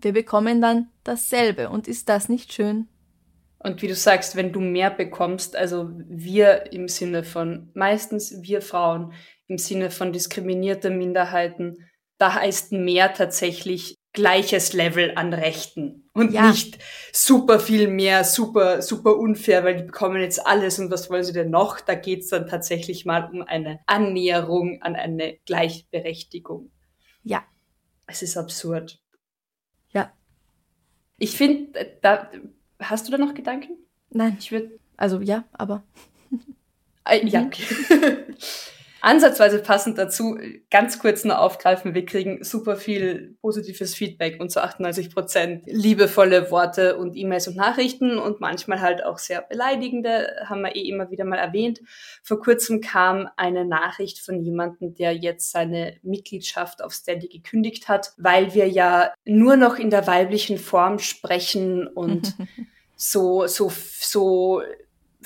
Wir 0.00 0.12
bekommen 0.12 0.60
dann 0.60 0.88
dasselbe. 1.02 1.68
Und 1.68 1.88
ist 1.88 2.08
das 2.08 2.28
nicht 2.28 2.52
schön? 2.52 2.86
Und 3.58 3.82
wie 3.82 3.88
du 3.88 3.94
sagst, 3.94 4.36
wenn 4.36 4.52
du 4.52 4.60
mehr 4.60 4.90
bekommst, 4.90 5.56
also 5.56 5.90
wir 6.08 6.72
im 6.72 6.86
Sinne 6.86 7.24
von, 7.24 7.70
meistens 7.74 8.42
wir 8.42 8.62
Frauen, 8.62 9.12
im 9.48 9.58
Sinne 9.58 9.90
von 9.90 10.12
diskriminierte 10.12 10.90
Minderheiten, 10.90 11.78
da 12.18 12.34
heißt 12.34 12.72
mehr 12.72 13.12
tatsächlich 13.14 13.96
gleiches 14.12 14.72
Level 14.72 15.12
an 15.16 15.34
Rechten 15.34 16.08
und 16.14 16.32
Ja. 16.32 16.48
nicht 16.50 16.78
super 17.12 17.60
viel 17.60 17.86
mehr, 17.88 18.24
super, 18.24 18.80
super 18.80 19.16
unfair, 19.18 19.62
weil 19.64 19.76
die 19.76 19.82
bekommen 19.82 20.22
jetzt 20.22 20.46
alles 20.46 20.78
und 20.78 20.90
was 20.90 21.10
wollen 21.10 21.22
sie 21.24 21.34
denn 21.34 21.50
noch? 21.50 21.80
Da 21.80 21.94
geht's 21.94 22.28
dann 22.28 22.46
tatsächlich 22.46 23.04
mal 23.04 23.28
um 23.30 23.42
eine 23.42 23.80
Annäherung 23.86 24.80
an 24.80 24.96
eine 24.96 25.36
Gleichberechtigung. 25.44 26.70
Ja. 27.24 27.44
Es 28.06 28.22
ist 28.22 28.38
absurd. 28.38 28.98
Ja. 29.92 30.10
Ich 31.18 31.36
finde, 31.36 31.98
da, 32.00 32.30
hast 32.80 33.06
du 33.06 33.12
da 33.12 33.18
noch 33.18 33.34
Gedanken? 33.34 33.76
Nein. 34.10 34.36
Ich 34.40 34.50
würde 34.50 34.78
Also 34.96 35.20
ja, 35.20 35.44
aber. 35.52 35.82
Äh, 37.04 37.26
Ja, 37.26 37.42
okay. 37.42 37.64
Ansatzweise 39.00 39.60
passend 39.60 39.98
dazu, 39.98 40.38
ganz 40.70 40.98
kurz 40.98 41.24
nur 41.24 41.38
aufgreifen, 41.38 41.94
wir 41.94 42.04
kriegen 42.04 42.42
super 42.42 42.76
viel 42.76 43.36
positives 43.40 43.94
Feedback 43.94 44.40
und 44.40 44.50
zu 44.50 44.62
98 44.62 45.14
Prozent 45.14 45.62
liebevolle 45.66 46.50
Worte 46.50 46.96
und 46.96 47.16
E-Mails 47.16 47.46
und 47.48 47.56
Nachrichten 47.56 48.18
und 48.18 48.40
manchmal 48.40 48.80
halt 48.80 49.04
auch 49.04 49.18
sehr 49.18 49.42
beleidigende, 49.42 50.28
haben 50.46 50.62
wir 50.62 50.74
eh 50.74 50.88
immer 50.88 51.10
wieder 51.10 51.24
mal 51.24 51.38
erwähnt. 51.38 51.80
Vor 52.22 52.40
kurzem 52.40 52.80
kam 52.80 53.28
eine 53.36 53.64
Nachricht 53.64 54.18
von 54.18 54.40
jemandem, 54.40 54.94
der 54.94 55.14
jetzt 55.14 55.50
seine 55.50 55.96
Mitgliedschaft 56.02 56.82
auf 56.82 56.92
Steady 56.92 57.28
gekündigt 57.28 57.88
hat, 57.88 58.12
weil 58.16 58.54
wir 58.54 58.68
ja 58.68 59.12
nur 59.24 59.56
noch 59.56 59.78
in 59.78 59.90
der 59.90 60.06
weiblichen 60.06 60.58
Form 60.58 60.98
sprechen 60.98 61.86
und 61.86 62.34
so, 62.96 63.46
so, 63.46 63.70
so 64.00 64.62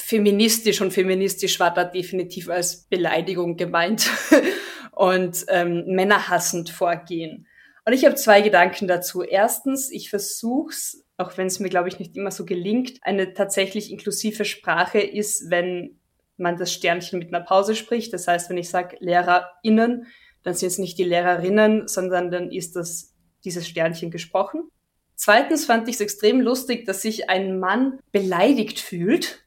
feministisch 0.01 0.81
und 0.81 0.93
feministisch 0.93 1.61
war 1.61 1.73
da 1.73 1.85
definitiv 1.85 2.49
als 2.49 2.85
Beleidigung 2.85 3.57
gemeint 3.57 4.11
und 4.93 5.45
ähm, 5.49 5.85
männerhassend 5.87 6.71
vorgehen. 6.71 7.47
Und 7.85 7.93
ich 7.93 8.05
habe 8.05 8.15
zwei 8.15 8.41
Gedanken 8.41 8.89
dazu. 8.89 9.23
Erstens, 9.23 9.91
ich 9.91 10.11
versuch's, 10.11 11.05
auch 11.17 11.37
wenn 11.37 11.47
es 11.47 11.61
mir, 11.61 11.69
glaube 11.69 11.89
ich, 11.89 11.99
nicht 11.99 12.17
immer 12.17 12.31
so 12.31 12.45
gelingt, 12.45 12.99
eine 13.03 13.35
tatsächlich 13.35 13.91
inklusive 13.91 14.45
Sprache 14.45 15.01
ist, 15.01 15.51
wenn 15.51 15.99
man 16.37 16.57
das 16.57 16.73
Sternchen 16.73 17.19
mit 17.19 17.33
einer 17.33 17.45
Pause 17.45 17.75
spricht. 17.75 18.13
Das 18.13 18.27
heißt, 18.27 18.51
wenn 18.51 18.59
ich 18.59 18.69
sage 18.69 18.97
LehrerInnen, 19.01 20.07
dann 20.43 20.55
sind 20.55 20.69
es 20.69 20.79
nicht 20.79 20.99
die 20.99 21.05
Lehrerinnen, 21.05 21.87
sondern 21.87 22.31
dann 22.31 22.51
ist 22.51 22.77
das 22.77 23.15
dieses 23.45 23.69
Sternchen 23.69 24.11
gesprochen. 24.11 24.71
Zweitens 25.15 25.67
fand 25.67 25.87
ich 25.89 25.97
es 25.97 26.01
extrem 26.01 26.41
lustig, 26.41 26.87
dass 26.87 27.03
sich 27.03 27.29
ein 27.29 27.59
Mann 27.59 27.99
beleidigt 28.11 28.81
fühlt, 28.81 29.45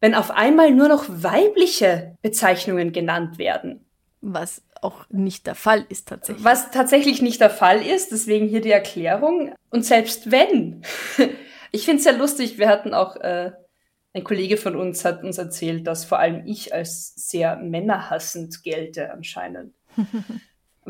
wenn 0.00 0.14
auf 0.14 0.30
einmal 0.30 0.70
nur 0.70 0.88
noch 0.88 1.04
weibliche 1.08 2.16
Bezeichnungen 2.22 2.92
genannt 2.92 3.38
werden. 3.38 3.84
Was 4.20 4.62
auch 4.80 5.06
nicht 5.10 5.46
der 5.46 5.54
Fall 5.54 5.84
ist 5.88 6.08
tatsächlich. 6.08 6.44
Was 6.44 6.70
tatsächlich 6.70 7.22
nicht 7.22 7.40
der 7.40 7.50
Fall 7.50 7.84
ist, 7.84 8.12
deswegen 8.12 8.48
hier 8.48 8.60
die 8.60 8.70
Erklärung. 8.70 9.54
Und 9.70 9.84
selbst 9.84 10.30
wenn, 10.30 10.82
ich 11.72 11.84
finde 11.84 11.98
es 11.98 12.04
sehr 12.04 12.16
lustig, 12.16 12.58
wir 12.58 12.68
hatten 12.68 12.94
auch, 12.94 13.16
äh, 13.16 13.52
ein 14.14 14.24
Kollege 14.24 14.56
von 14.56 14.74
uns 14.74 15.04
hat 15.04 15.22
uns 15.22 15.38
erzählt, 15.38 15.86
dass 15.86 16.04
vor 16.04 16.18
allem 16.18 16.46
ich 16.46 16.74
als 16.74 17.14
sehr 17.14 17.56
männerhassend 17.56 18.64
gelte 18.64 19.12
anscheinend. 19.12 19.74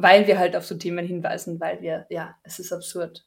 weil 0.01 0.27
wir 0.27 0.39
halt 0.39 0.57
auf 0.57 0.65
so 0.65 0.77
Themen 0.77 1.07
hinweisen, 1.07 1.61
weil 1.61 1.83
wir, 1.83 2.07
ja, 2.09 2.37
es 2.45 2.59
ist 2.59 2.73
absurd. 2.73 3.25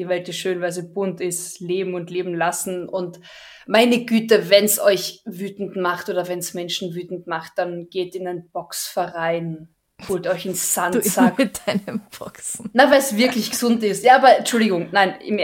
Die 0.00 0.08
Welt 0.08 0.26
ist 0.30 0.36
schön, 0.38 0.62
weil 0.62 0.72
sie 0.72 0.82
bunt 0.94 1.20
ist, 1.20 1.60
leben 1.60 1.92
und 1.94 2.08
leben 2.08 2.34
lassen. 2.34 2.88
Und 2.88 3.20
meine 3.66 4.06
Güte, 4.06 4.48
wenn's 4.48 4.80
euch 4.80 5.20
wütend 5.26 5.76
macht 5.76 6.08
oder 6.08 6.26
wenn's 6.26 6.54
Menschen 6.54 6.94
wütend 6.94 7.26
macht, 7.26 7.52
dann 7.56 7.90
geht 7.90 8.14
in 8.16 8.26
einen 8.26 8.48
Boxverein, 8.50 9.68
holt 10.08 10.26
euch 10.26 10.46
einen 10.46 10.54
du 10.54 10.58
Sandsack. 10.58 11.36
mit 11.36 11.60
deinem 11.66 12.00
Boxen. 12.18 12.70
Na, 12.72 12.90
weil 12.90 13.00
es 13.00 13.14
wirklich 13.14 13.50
gesund 13.50 13.82
ist. 13.84 14.02
Ja, 14.02 14.16
aber 14.16 14.38
Entschuldigung, 14.38 14.88
nein, 14.90 15.20
im 15.20 15.38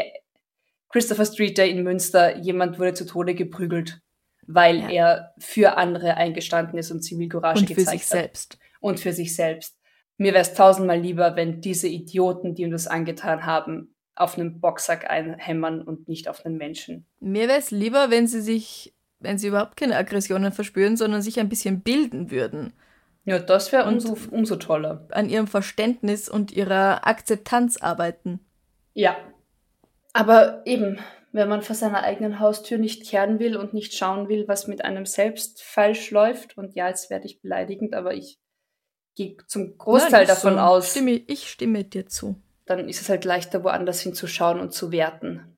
Christopher 0.88 1.26
Street 1.26 1.58
Day 1.58 1.70
in 1.70 1.82
Münster, 1.82 2.38
jemand 2.38 2.78
wurde 2.78 2.94
zu 2.94 3.04
Tode 3.04 3.34
geprügelt, 3.34 4.00
weil 4.46 4.78
Ja. 4.78 4.88
er 4.88 5.34
für 5.38 5.76
andere 5.76 6.14
eingestanden 6.16 6.78
ist 6.78 6.90
und 6.90 7.02
Zivilcourage 7.02 7.60
Und 7.60 7.68
für 7.68 7.74
gezeigt 7.74 7.90
sich 8.00 8.10
hat. 8.10 8.18
selbst. 8.20 8.58
Und 8.80 9.00
für 9.00 9.12
sich 9.12 9.36
selbst. 9.36 9.76
Mir 10.16 10.32
wäre 10.32 10.40
es 10.40 10.54
tausendmal 10.54 10.98
lieber, 10.98 11.36
wenn 11.36 11.60
diese 11.60 11.88
Idioten, 11.88 12.54
die 12.54 12.62
ihm 12.62 12.70
das 12.70 12.86
angetan 12.86 13.44
haben, 13.44 13.92
auf 14.16 14.36
einen 14.36 14.60
Boxsack 14.60 15.08
einhämmern 15.08 15.82
und 15.82 16.08
nicht 16.08 16.28
auf 16.28 16.44
einen 16.44 16.56
Menschen. 16.56 17.06
Mir 17.20 17.48
wäre 17.48 17.58
es 17.58 17.70
lieber, 17.70 18.10
wenn 18.10 18.26
sie 18.26 18.40
sich, 18.40 18.94
wenn 19.20 19.38
sie 19.38 19.48
überhaupt 19.48 19.76
keine 19.76 19.96
Aggressionen 19.96 20.52
verspüren, 20.52 20.96
sondern 20.96 21.22
sich 21.22 21.38
ein 21.38 21.48
bisschen 21.48 21.82
bilden 21.82 22.30
würden. 22.30 22.72
Ja, 23.24 23.38
das 23.38 23.72
wäre 23.72 23.88
umso, 23.88 24.16
umso 24.30 24.56
toller. 24.56 25.06
an 25.10 25.28
ihrem 25.28 25.48
Verständnis 25.48 26.28
und 26.28 26.52
ihrer 26.52 27.06
Akzeptanz 27.06 27.76
arbeiten. 27.76 28.40
Ja. 28.94 29.16
Aber 30.12 30.62
eben, 30.64 30.98
wenn 31.32 31.48
man 31.48 31.60
vor 31.60 31.76
seiner 31.76 32.02
eigenen 32.02 32.40
Haustür 32.40 32.78
nicht 32.78 33.04
kehren 33.04 33.38
will 33.38 33.56
und 33.56 33.74
nicht 33.74 33.94
schauen 33.94 34.28
will, 34.28 34.48
was 34.48 34.68
mit 34.68 34.84
einem 34.84 35.04
selbst 35.04 35.62
falsch 35.62 36.10
läuft, 36.10 36.56
und 36.56 36.74
ja, 36.74 36.88
jetzt 36.88 37.10
werde 37.10 37.26
ich 37.26 37.42
beleidigend, 37.42 37.94
aber 37.94 38.14
ich 38.14 38.38
gehe 39.16 39.36
zum 39.46 39.76
Großteil 39.76 40.20
Nein, 40.20 40.26
davon 40.28 40.54
so. 40.54 40.60
aus, 40.60 40.90
Stimme, 40.92 41.20
ich 41.26 41.50
stimme 41.50 41.84
dir 41.84 42.06
zu. 42.06 42.40
Dann 42.66 42.88
ist 42.88 43.00
es 43.00 43.08
halt 43.08 43.24
leichter, 43.24 43.64
woanders 43.64 44.00
hinzuschauen 44.00 44.60
und 44.60 44.72
zu 44.72 44.92
werten. 44.92 45.56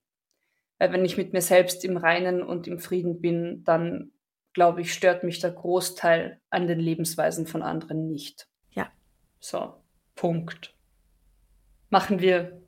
Weil 0.79 0.93
wenn 0.93 1.05
ich 1.05 1.17
mit 1.17 1.33
mir 1.33 1.43
selbst 1.43 1.85
im 1.85 1.97
Reinen 1.97 2.43
und 2.43 2.67
im 2.69 2.79
Frieden 2.79 3.21
bin, 3.21 3.65
dann 3.65 4.13
glaube 4.53 4.81
ich, 4.83 4.93
stört 4.95 5.25
mich 5.25 5.41
der 5.41 5.51
Großteil 5.53 6.41
an 6.51 6.67
den 6.67 6.79
Lebensweisen 6.81 7.47
von 7.47 7.63
anderen 7.63 8.09
nicht. 8.09 8.49
Ja. 8.71 8.91
So, 9.41 9.75
Punkt. 10.15 10.75
Machen 11.91 12.21
wir 12.21 12.61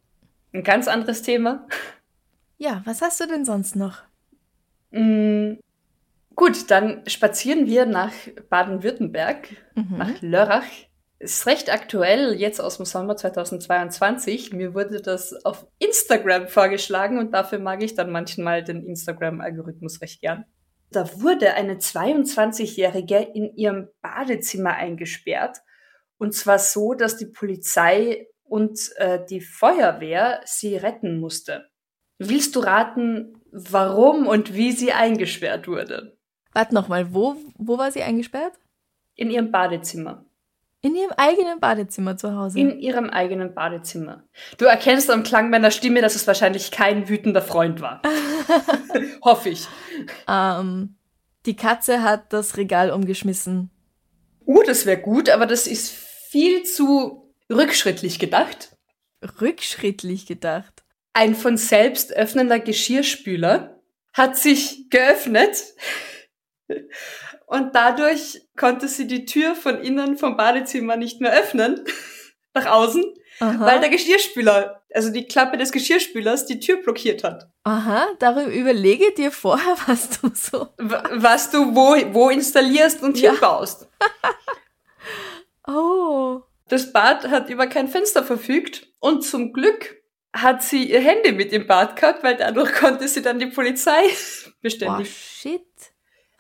ein 0.53 0.65
ganz 0.65 0.89
anderes 0.89 1.23
Thema. 1.23 1.67
Ja, 2.63 2.83
was 2.85 3.01
hast 3.01 3.19
du 3.21 3.27
denn 3.27 3.47
sonst 3.47 3.75
noch? 3.75 4.03
Mm, 4.91 5.55
Gut, 6.37 6.71
dann 6.71 7.03
spazieren 7.07 7.67
wir 7.67 7.87
nach 7.87 8.13
Baden-Württemberg, 8.51 9.49
Mhm. 9.75 9.97
nach 9.97 10.21
Lörrach. 10.21 10.67
Ist 11.21 11.45
recht 11.45 11.71
aktuell, 11.71 12.33
jetzt 12.33 12.63
aus 12.63 12.79
dem 12.79 12.87
Sommer 12.87 13.15
2022. 13.15 14.55
Mir 14.55 14.73
wurde 14.73 15.03
das 15.03 15.35
auf 15.45 15.67
Instagram 15.79 16.49
vorgeschlagen 16.49 17.19
und 17.19 17.33
dafür 17.33 17.59
mag 17.59 17.83
ich 17.83 17.95
dann 17.95 18.11
manchmal 18.11 18.65
den 18.65 18.87
Instagram-Algorithmus 18.87 20.01
recht 20.01 20.23
gern. 20.23 20.47
Da 20.91 21.21
wurde 21.21 21.53
eine 21.53 21.75
22-Jährige 21.75 23.19
in 23.19 23.55
ihrem 23.55 23.89
Badezimmer 24.01 24.73
eingesperrt. 24.73 25.59
Und 26.17 26.35
zwar 26.35 26.59
so, 26.59 26.95
dass 26.95 27.19
die 27.19 27.27
Polizei 27.27 28.27
und 28.43 28.91
äh, 28.97 29.23
die 29.29 29.43
Feuerwehr 29.43 30.41
sie 30.47 30.77
retten 30.77 31.21
musste. 31.21 31.69
Willst 32.19 32.57
du 32.57 32.61
raten, 32.61 33.35
warum 33.53 34.27
und 34.27 34.55
wie 34.55 34.73
sie 34.73 34.93
eingesperrt 34.93 35.69
wurde? 35.69 36.17
Warte 36.55 36.75
nochmal, 36.75 37.13
wo, 37.13 37.37
wo 37.59 37.77
war 37.77 37.93
sie 37.93 38.03
eingesperrt? 38.03 38.55
In 39.17 39.31
ihrem 39.31 39.53
Badezimmer. 39.53 40.25
In 40.83 40.95
ihrem 40.95 41.13
eigenen 41.17 41.61
Badezimmer 41.61 42.17
zu 42.17 42.35
Hause. 42.35 42.59
In 42.59 42.79
ihrem 42.79 43.11
eigenen 43.11 43.55
Badezimmer. 43.55 44.25
Du 44.57 44.65
erkennst 44.65 45.11
am 45.11 45.23
Klang 45.23 45.51
meiner 45.51 45.71
Stimme, 45.71 46.01
dass 46.01 46.15
es 46.15 46.27
wahrscheinlich 46.27 46.71
kein 46.71 47.09
wütender 47.09 47.43
Freund 47.43 47.83
war. 47.83 48.01
Hoffe 49.23 49.51
ich. 49.51 49.69
ähm, 50.27 50.97
die 51.45 51.57
Katze 51.57 52.03
hat 52.03 52.33
das 52.33 52.57
Regal 52.57 52.91
umgeschmissen. 52.91 53.71
Uh, 54.47 54.63
das 54.63 54.87
wäre 54.87 55.01
gut, 55.01 55.29
aber 55.29 55.47
das 55.47 55.67
ist 55.67 55.91
viel 55.91 56.63
zu 56.63 57.31
rückschrittlich 57.51 58.19
gedacht. 58.19 58.77
Rückschrittlich 59.41 60.27
gedacht. 60.27 60.83
Ein 61.13 61.35
von 61.35 61.59
selbst 61.59 62.13
öffnender 62.15 62.59
Geschirrspüler 62.59 63.81
hat 64.15 64.39
sich 64.39 64.89
geöffnet 64.89 65.75
und 67.51 67.75
dadurch 67.75 68.41
konnte 68.57 68.87
sie 68.89 69.07
die 69.07 69.25
Tür 69.25 69.55
von 69.57 69.81
innen 69.81 70.17
vom 70.17 70.37
Badezimmer 70.37 70.97
nicht 70.97 71.21
mehr 71.21 71.33
öffnen, 71.33 71.85
nach 72.55 72.67
außen, 72.67 73.05
Aha. 73.41 73.67
weil 73.67 73.81
der 73.81 73.89
Geschirrspüler, 73.91 74.83
also 74.95 75.11
die 75.13 75.27
Klappe 75.27 75.57
des 75.57 75.73
Geschirrspülers, 75.73 76.47
die 76.47 76.61
Tür 76.61 76.77
blockiert 76.77 77.25
hat. 77.25 77.49
Aha, 77.65 78.07
darüber 78.21 78.53
überlege 78.53 79.13
dir 79.15 79.33
vorher, 79.33 79.77
was 79.87 80.21
du 80.21 80.31
so. 80.35 80.69
Was 80.79 81.51
du 81.51 81.75
wo, 81.75 81.97
wo 82.15 82.31
installierst 82.31 83.03
und 83.03 83.19
Ja. 83.21 83.33
hinbaust. 83.33 83.89
Oh. 85.67 86.41
Das 86.69 86.93
Bad 86.93 87.29
hat 87.29 87.49
über 87.51 87.67
kein 87.67 87.89
Fenster 87.89 88.25
verfügt 88.25 88.89
und 88.99 89.23
zum 89.23 89.53
Glück 89.53 89.97
hat 90.33 90.63
sie 90.63 90.91
ihr 90.91 91.01
Handy 91.01 91.33
mit 91.33 91.53
im 91.53 91.67
Bad 91.67 91.97
gehabt, 91.97 92.23
weil 92.23 92.37
dadurch 92.37 92.73
konnte 92.75 93.07
sie 93.09 93.23
dann 93.23 93.39
die 93.39 93.47
Polizei 93.47 94.03
beständig. 94.63 95.11
shit. 95.17 95.63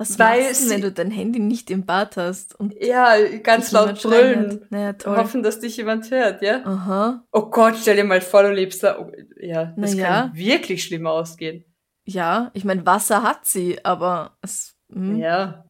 Was 0.00 0.18
Weil 0.18 0.44
machst 0.44 0.62
du, 0.62 0.64
sie- 0.64 0.70
wenn 0.70 0.80
du 0.80 0.92
dein 0.92 1.10
Handy 1.10 1.40
nicht 1.40 1.70
im 1.70 1.84
Bad 1.84 2.16
hast 2.16 2.58
und 2.58 2.74
Ja, 2.82 3.16
ganz 3.42 3.70
laut 3.70 4.00
brüllen. 4.02 4.64
Naja, 4.70 4.94
toll. 4.94 5.14
Hoffen, 5.18 5.42
dass 5.42 5.60
dich 5.60 5.76
jemand 5.76 6.10
hört, 6.10 6.40
ja? 6.40 6.64
Aha. 6.64 7.22
Oh 7.32 7.50
Gott, 7.50 7.74
stell 7.78 7.96
dir 7.96 8.04
mal 8.04 8.22
vor, 8.22 8.42
du 8.44 8.50
lebst 8.50 8.82
da. 8.82 8.98
Oh, 8.98 9.12
ja, 9.38 9.74
das 9.76 9.94
Na 9.94 10.00
ja. 10.00 10.06
kann 10.22 10.34
wirklich 10.34 10.84
schlimm 10.84 11.06
ausgehen. 11.06 11.66
Ja, 12.06 12.50
ich 12.54 12.64
meine, 12.64 12.86
Wasser 12.86 13.22
hat 13.22 13.44
sie, 13.44 13.84
aber 13.84 14.38
es. 14.40 14.74
hm. 14.90 15.16
Ja. 15.16 15.66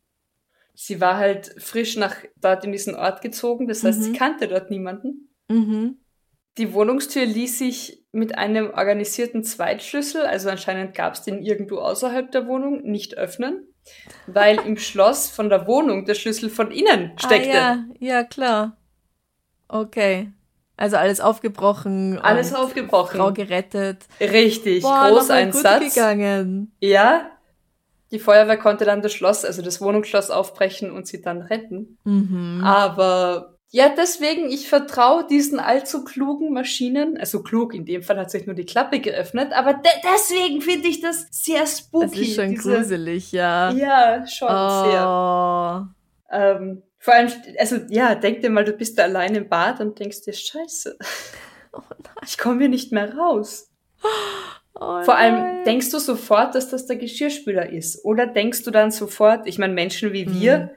Sie 0.75 1.01
war 1.01 1.17
halt 1.17 1.53
frisch 1.59 1.97
nach 1.97 2.15
dort 2.37 2.65
in 2.65 2.71
diesen 2.73 2.95
Ort 2.95 3.23
gezogen, 3.23 3.67
das 3.67 3.83
heißt, 3.83 4.01
sie 4.03 4.11
Mhm. 4.11 4.15
kannte 4.17 4.47
dort 4.47 4.71
niemanden. 4.71 5.35
Mhm. 5.49 5.99
Die 6.57 6.73
Wohnungstür 6.73 7.27
ließ 7.27 7.59
sich 7.59 8.07
mit 8.13 8.39
einem 8.39 8.71
organisierten 8.71 9.43
Zweitschlüssel, 9.43 10.23
also 10.23 10.49
anscheinend 10.51 10.95
gab 10.95 11.15
es 11.15 11.23
den 11.23 11.43
irgendwo 11.43 11.79
außerhalb 11.79 12.31
der 12.31 12.47
Wohnung, 12.47 12.83
nicht 12.83 13.19
öffnen, 13.19 13.67
weil 14.27 14.59
im 14.61 14.77
Schloss 14.77 15.31
von 15.31 15.49
der 15.49 15.67
Wohnung 15.67 16.05
der 16.05 16.15
Schlüssel 16.15 16.51
von 16.51 16.71
innen 16.71 17.13
steckte. 17.19 17.51
Ah, 17.51 17.55
ja, 17.55 17.85
ja, 17.99 18.25
klar. 18.25 18.77
Okay. 19.69 20.33
Also 20.77 20.97
alles 20.97 21.21
aufgebrochen. 21.21 22.19
Alles 22.21 22.55
aufgebrochen. 22.55 23.19
Frau 23.19 23.33
gerettet. 23.33 24.07
Richtig, 24.19 24.83
Boah, 24.83 25.11
nochmal 25.11 25.11
gut 25.11 25.19
Großeinsatz. 25.19 25.95
gegangen. 25.95 26.73
Ja. 26.81 27.31
Die 28.11 28.19
Feuerwehr 28.19 28.57
konnte 28.57 28.85
dann 28.85 29.03
das 29.03 29.13
Schloss, 29.13 29.45
also 29.45 29.63
das 29.63 29.81
Wohnungsschloss 29.81 30.31
aufbrechen 30.31 30.91
und 30.91 31.07
sie 31.07 31.21
dann 31.23 31.43
retten. 31.43 31.99
Mhm. 32.05 32.63
Aber 32.65 33.59
ja, 33.71 33.89
deswegen, 33.97 34.51
ich 34.51 34.69
vertraue 34.69 35.27
diesen 35.27 35.61
allzu 35.61 36.05
klugen 36.05 36.53
Maschinen. 36.53 37.17
Also 37.19 37.43
klug, 37.43 37.73
in 37.75 37.85
dem 37.85 38.03
Fall 38.03 38.19
hat 38.19 38.31
sich 38.31 38.47
nur 38.47 38.55
die 38.57 38.67
Klappe 38.67 39.01
geöffnet, 39.01 39.53
aber 39.53 39.75
de 39.75 39.91
deswegen 40.05 40.61
finde 40.61 40.89
ich 40.89 41.01
das 41.01 41.27
sehr 41.31 41.65
spooky. 41.67 42.07
Das 42.11 42.19
ist 42.19 42.35
schon 42.37 42.51
diese- 42.51 42.77
gruselig, 42.77 43.33
ja. 43.33 43.71
Ja, 43.73 44.27
schon 44.27 44.49
sehr. 44.49 45.07
oh. 45.09 46.35
Ähm, 46.35 46.83
vor 46.99 47.15
allem, 47.15 47.31
also 47.59 47.77
ja, 47.89 48.15
denk 48.15 48.41
dir 48.43 48.51
mal, 48.51 48.65
du 48.65 48.73
bist 48.73 48.99
da 48.99 49.05
allein 49.05 49.35
im 49.35 49.49
Bad 49.49 49.81
und 49.81 49.99
denkst 49.99 50.23
dir, 50.23 50.33
scheiße, 50.33 50.99
Oh 51.73 51.81
ich 52.27 52.37
komme 52.37 52.59
hier 52.61 52.69
nicht 52.69 52.91
mehr 52.93 53.17
raus. 53.17 53.71
Oh 54.75 55.03
Vor 55.03 55.17
allem 55.17 55.65
denkst 55.65 55.91
du 55.91 55.99
sofort, 55.99 56.55
dass 56.55 56.69
das 56.71 56.87
der 56.87 56.97
Geschirrspüler 56.97 57.71
ist. 57.71 58.05
Oder 58.05 58.27
denkst 58.27 58.63
du 58.65 58.71
dann 58.71 58.91
sofort, 58.91 59.47
ich 59.47 59.59
meine, 59.59 59.73
Menschen 59.75 60.13
wie 60.13 60.33
wir, 60.33 60.59
Mhm. 60.59 60.71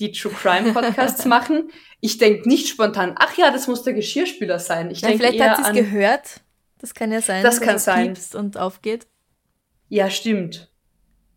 Die 0.00 0.12
True 0.12 0.32
Crime 0.32 0.72
Podcasts 0.72 1.24
machen, 1.26 1.70
ich 2.00 2.18
denk 2.18 2.46
nicht 2.46 2.68
spontan, 2.68 3.14
ach 3.18 3.36
ja, 3.36 3.50
das 3.50 3.68
muss 3.68 3.82
der 3.82 3.92
Geschirrspüler 3.92 4.58
sein. 4.58 4.90
Ich 4.90 5.02
Na, 5.02 5.08
denke 5.08 5.24
vielleicht 5.28 5.40
hat 5.42 5.56
sie 5.58 5.70
es 5.70 5.76
gehört. 5.76 6.40
Das 6.78 6.94
kann 6.94 7.12
ja 7.12 7.20
sein. 7.20 7.42
Das 7.42 7.56
dass 7.58 7.64
kann 7.66 7.76
es 7.76 7.84
sein. 7.84 8.06
piepst 8.08 8.34
und 8.34 8.56
aufgeht. 8.56 9.06
Ja, 9.88 10.08
stimmt. 10.08 10.72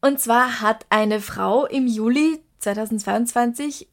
Und 0.00 0.20
zwar 0.20 0.60
hat 0.60 0.86
eine 0.88 1.20
Frau 1.20 1.66
im 1.66 1.86
Juli 1.86 2.40
2022 2.60 3.88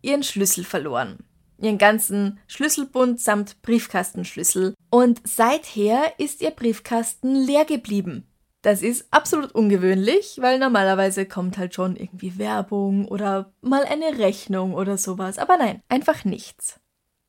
ihren 0.00 0.22
Schlüssel 0.22 0.64
verloren. 0.64 1.18
Ihren 1.58 1.78
ganzen 1.78 2.38
Schlüsselbund 2.46 3.20
samt 3.20 3.60
Briefkastenschlüssel. 3.62 4.74
Und 4.90 5.20
seither 5.24 6.12
ist 6.18 6.40
ihr 6.40 6.50
Briefkasten 6.50 7.34
leer 7.34 7.64
geblieben. 7.64 8.24
Das 8.62 8.82
ist 8.82 9.06
absolut 9.12 9.52
ungewöhnlich, 9.52 10.38
weil 10.40 10.58
normalerweise 10.58 11.26
kommt 11.26 11.58
halt 11.58 11.74
schon 11.74 11.96
irgendwie 11.96 12.38
Werbung 12.38 13.06
oder 13.06 13.52
mal 13.60 13.84
eine 13.84 14.18
Rechnung 14.18 14.74
oder 14.74 14.98
sowas. 14.98 15.38
Aber 15.38 15.56
nein, 15.56 15.80
einfach 15.88 16.24
nichts. 16.24 16.80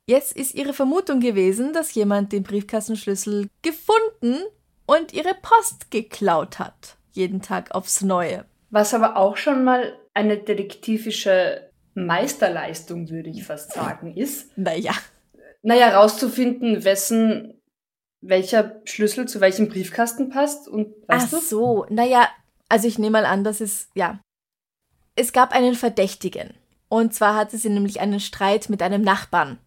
Jetzt 0.07 0.35
ist 0.35 0.55
ihre 0.55 0.73
Vermutung 0.73 1.19
gewesen, 1.19 1.71
dass 1.71 1.93
jemand 1.93 2.31
den 2.31 2.41
Briefkastenschlüssel 2.41 3.47
gefunden 3.61 4.39
und 4.87 5.13
ihre 5.13 5.35
Post 5.35 5.91
geklaut 5.91 6.57
hat. 6.57 6.97
Jeden 7.11 7.43
Tag 7.43 7.75
aufs 7.75 8.01
Neue. 8.01 8.45
Was 8.71 8.95
aber 8.95 9.17
auch 9.17 9.37
schon 9.37 9.63
mal 9.63 9.99
eine 10.15 10.37
detektivische 10.37 11.68
Meisterleistung, 12.05 13.09
würde 13.09 13.29
ich 13.29 13.43
fast 13.43 13.73
sagen, 13.73 14.15
ist. 14.15 14.57
Naja. 14.57 14.93
Naja, 15.61 15.97
rauszufinden, 15.97 16.83
wessen, 16.83 17.61
welcher 18.21 18.81
Schlüssel 18.85 19.27
zu 19.27 19.41
welchem 19.41 19.69
Briefkasten 19.69 20.29
passt 20.29 20.67
und 20.67 20.93
weißt 21.07 21.27
Ach 21.27 21.39
du? 21.39 21.45
so, 21.45 21.85
naja, 21.89 22.27
also 22.69 22.87
ich 22.87 22.99
nehme 22.99 23.21
mal 23.21 23.25
an, 23.25 23.43
dass 23.43 23.61
es, 23.61 23.89
ja. 23.93 24.19
Es 25.15 25.33
gab 25.33 25.53
einen 25.53 25.75
Verdächtigen. 25.75 26.53
Und 26.87 27.13
zwar 27.13 27.35
hatte 27.35 27.57
sie 27.57 27.69
nämlich 27.69 27.99
einen 27.99 28.19
Streit 28.19 28.69
mit 28.69 28.81
einem 28.81 29.01
Nachbarn. 29.01 29.59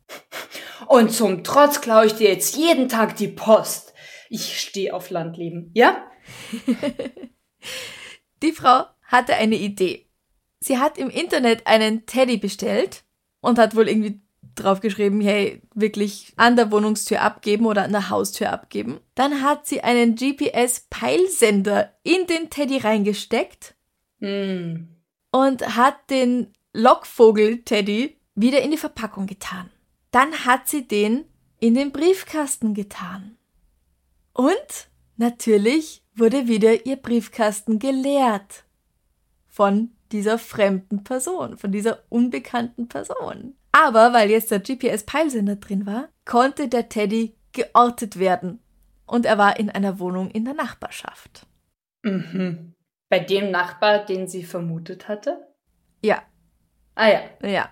Und 0.88 1.12
zum 1.12 1.44
Trotz 1.44 1.80
klaue 1.80 2.06
ich 2.06 2.14
dir 2.14 2.28
jetzt 2.28 2.56
jeden 2.56 2.88
Tag 2.88 3.16
die 3.16 3.28
Post. 3.28 3.94
Ich 4.28 4.60
stehe 4.60 4.92
auf 4.94 5.10
Landleben. 5.10 5.70
Ja? 5.74 6.10
Die 8.42 8.52
Frau 8.52 8.86
hatte 9.04 9.34
eine 9.34 9.56
Idee. 9.56 10.08
Sie 10.62 10.78
hat 10.78 10.96
im 10.96 11.10
Internet 11.10 11.66
einen 11.66 12.06
Teddy 12.06 12.36
bestellt 12.36 13.02
und 13.40 13.58
hat 13.58 13.74
wohl 13.74 13.88
irgendwie 13.88 14.20
draufgeschrieben, 14.54 15.20
hey, 15.20 15.62
wirklich 15.74 16.32
an 16.36 16.56
der 16.56 16.70
Wohnungstür 16.70 17.20
abgeben 17.20 17.66
oder 17.66 17.82
an 17.84 17.92
der 17.92 18.10
Haustür 18.10 18.52
abgeben. 18.52 19.00
Dann 19.14 19.42
hat 19.42 19.66
sie 19.66 19.80
einen 19.82 20.14
GPS-Peilsender 20.14 21.92
in 22.02 22.26
den 22.26 22.50
Teddy 22.50 22.78
reingesteckt 22.78 23.74
Hm. 24.20 24.88
und 25.32 25.76
hat 25.76 26.10
den 26.10 26.52
Lockvogel-Teddy 26.74 28.16
wieder 28.36 28.62
in 28.62 28.70
die 28.70 28.76
Verpackung 28.76 29.26
getan. 29.26 29.70
Dann 30.12 30.44
hat 30.44 30.68
sie 30.68 30.86
den 30.86 31.24
in 31.58 31.74
den 31.74 31.90
Briefkasten 31.90 32.74
getan. 32.74 33.36
Und 34.32 34.88
natürlich 35.16 36.02
wurde 36.14 36.46
wieder 36.46 36.86
ihr 36.86 36.96
Briefkasten 36.96 37.78
geleert. 37.78 38.64
Von 39.48 39.90
dieser 40.12 40.38
fremden 40.38 41.04
Person, 41.04 41.58
von 41.58 41.72
dieser 41.72 42.00
unbekannten 42.08 42.88
Person. 42.88 43.54
Aber 43.72 44.12
weil 44.12 44.30
jetzt 44.30 44.50
der 44.50 44.60
GPS-Peilsender 44.60 45.56
drin 45.56 45.86
war, 45.86 46.08
konnte 46.24 46.68
der 46.68 46.88
Teddy 46.88 47.34
geortet 47.52 48.18
werden. 48.18 48.60
Und 49.06 49.26
er 49.26 49.38
war 49.38 49.58
in 49.58 49.70
einer 49.70 49.98
Wohnung 49.98 50.30
in 50.30 50.44
der 50.44 50.54
Nachbarschaft. 50.54 51.46
Mhm. 52.02 52.74
Bei 53.08 53.18
dem 53.18 53.50
Nachbar, 53.50 54.04
den 54.04 54.28
sie 54.28 54.44
vermutet 54.44 55.08
hatte? 55.08 55.48
Ja, 56.02 56.22
Ah 56.94 57.08
ja. 57.08 57.20
Ja. 57.42 57.68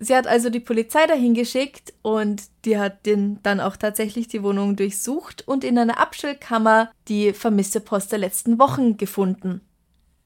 Sie 0.00 0.14
hat 0.14 0.26
also 0.26 0.50
die 0.50 0.60
Polizei 0.60 1.06
dahin 1.06 1.34
geschickt 1.34 1.94
und 2.02 2.42
die 2.64 2.78
hat 2.78 3.06
den 3.06 3.40
dann 3.42 3.60
auch 3.60 3.76
tatsächlich 3.76 4.28
die 4.28 4.42
Wohnung 4.42 4.76
durchsucht 4.76 5.46
und 5.46 5.64
in 5.64 5.78
einer 5.78 5.98
Abstellkammer 5.98 6.90
die 7.08 7.32
vermisste 7.32 7.80
Post 7.80 8.12
der 8.12 8.18
letzten 8.18 8.58
Wochen 8.58 8.96
gefunden. 8.96 9.60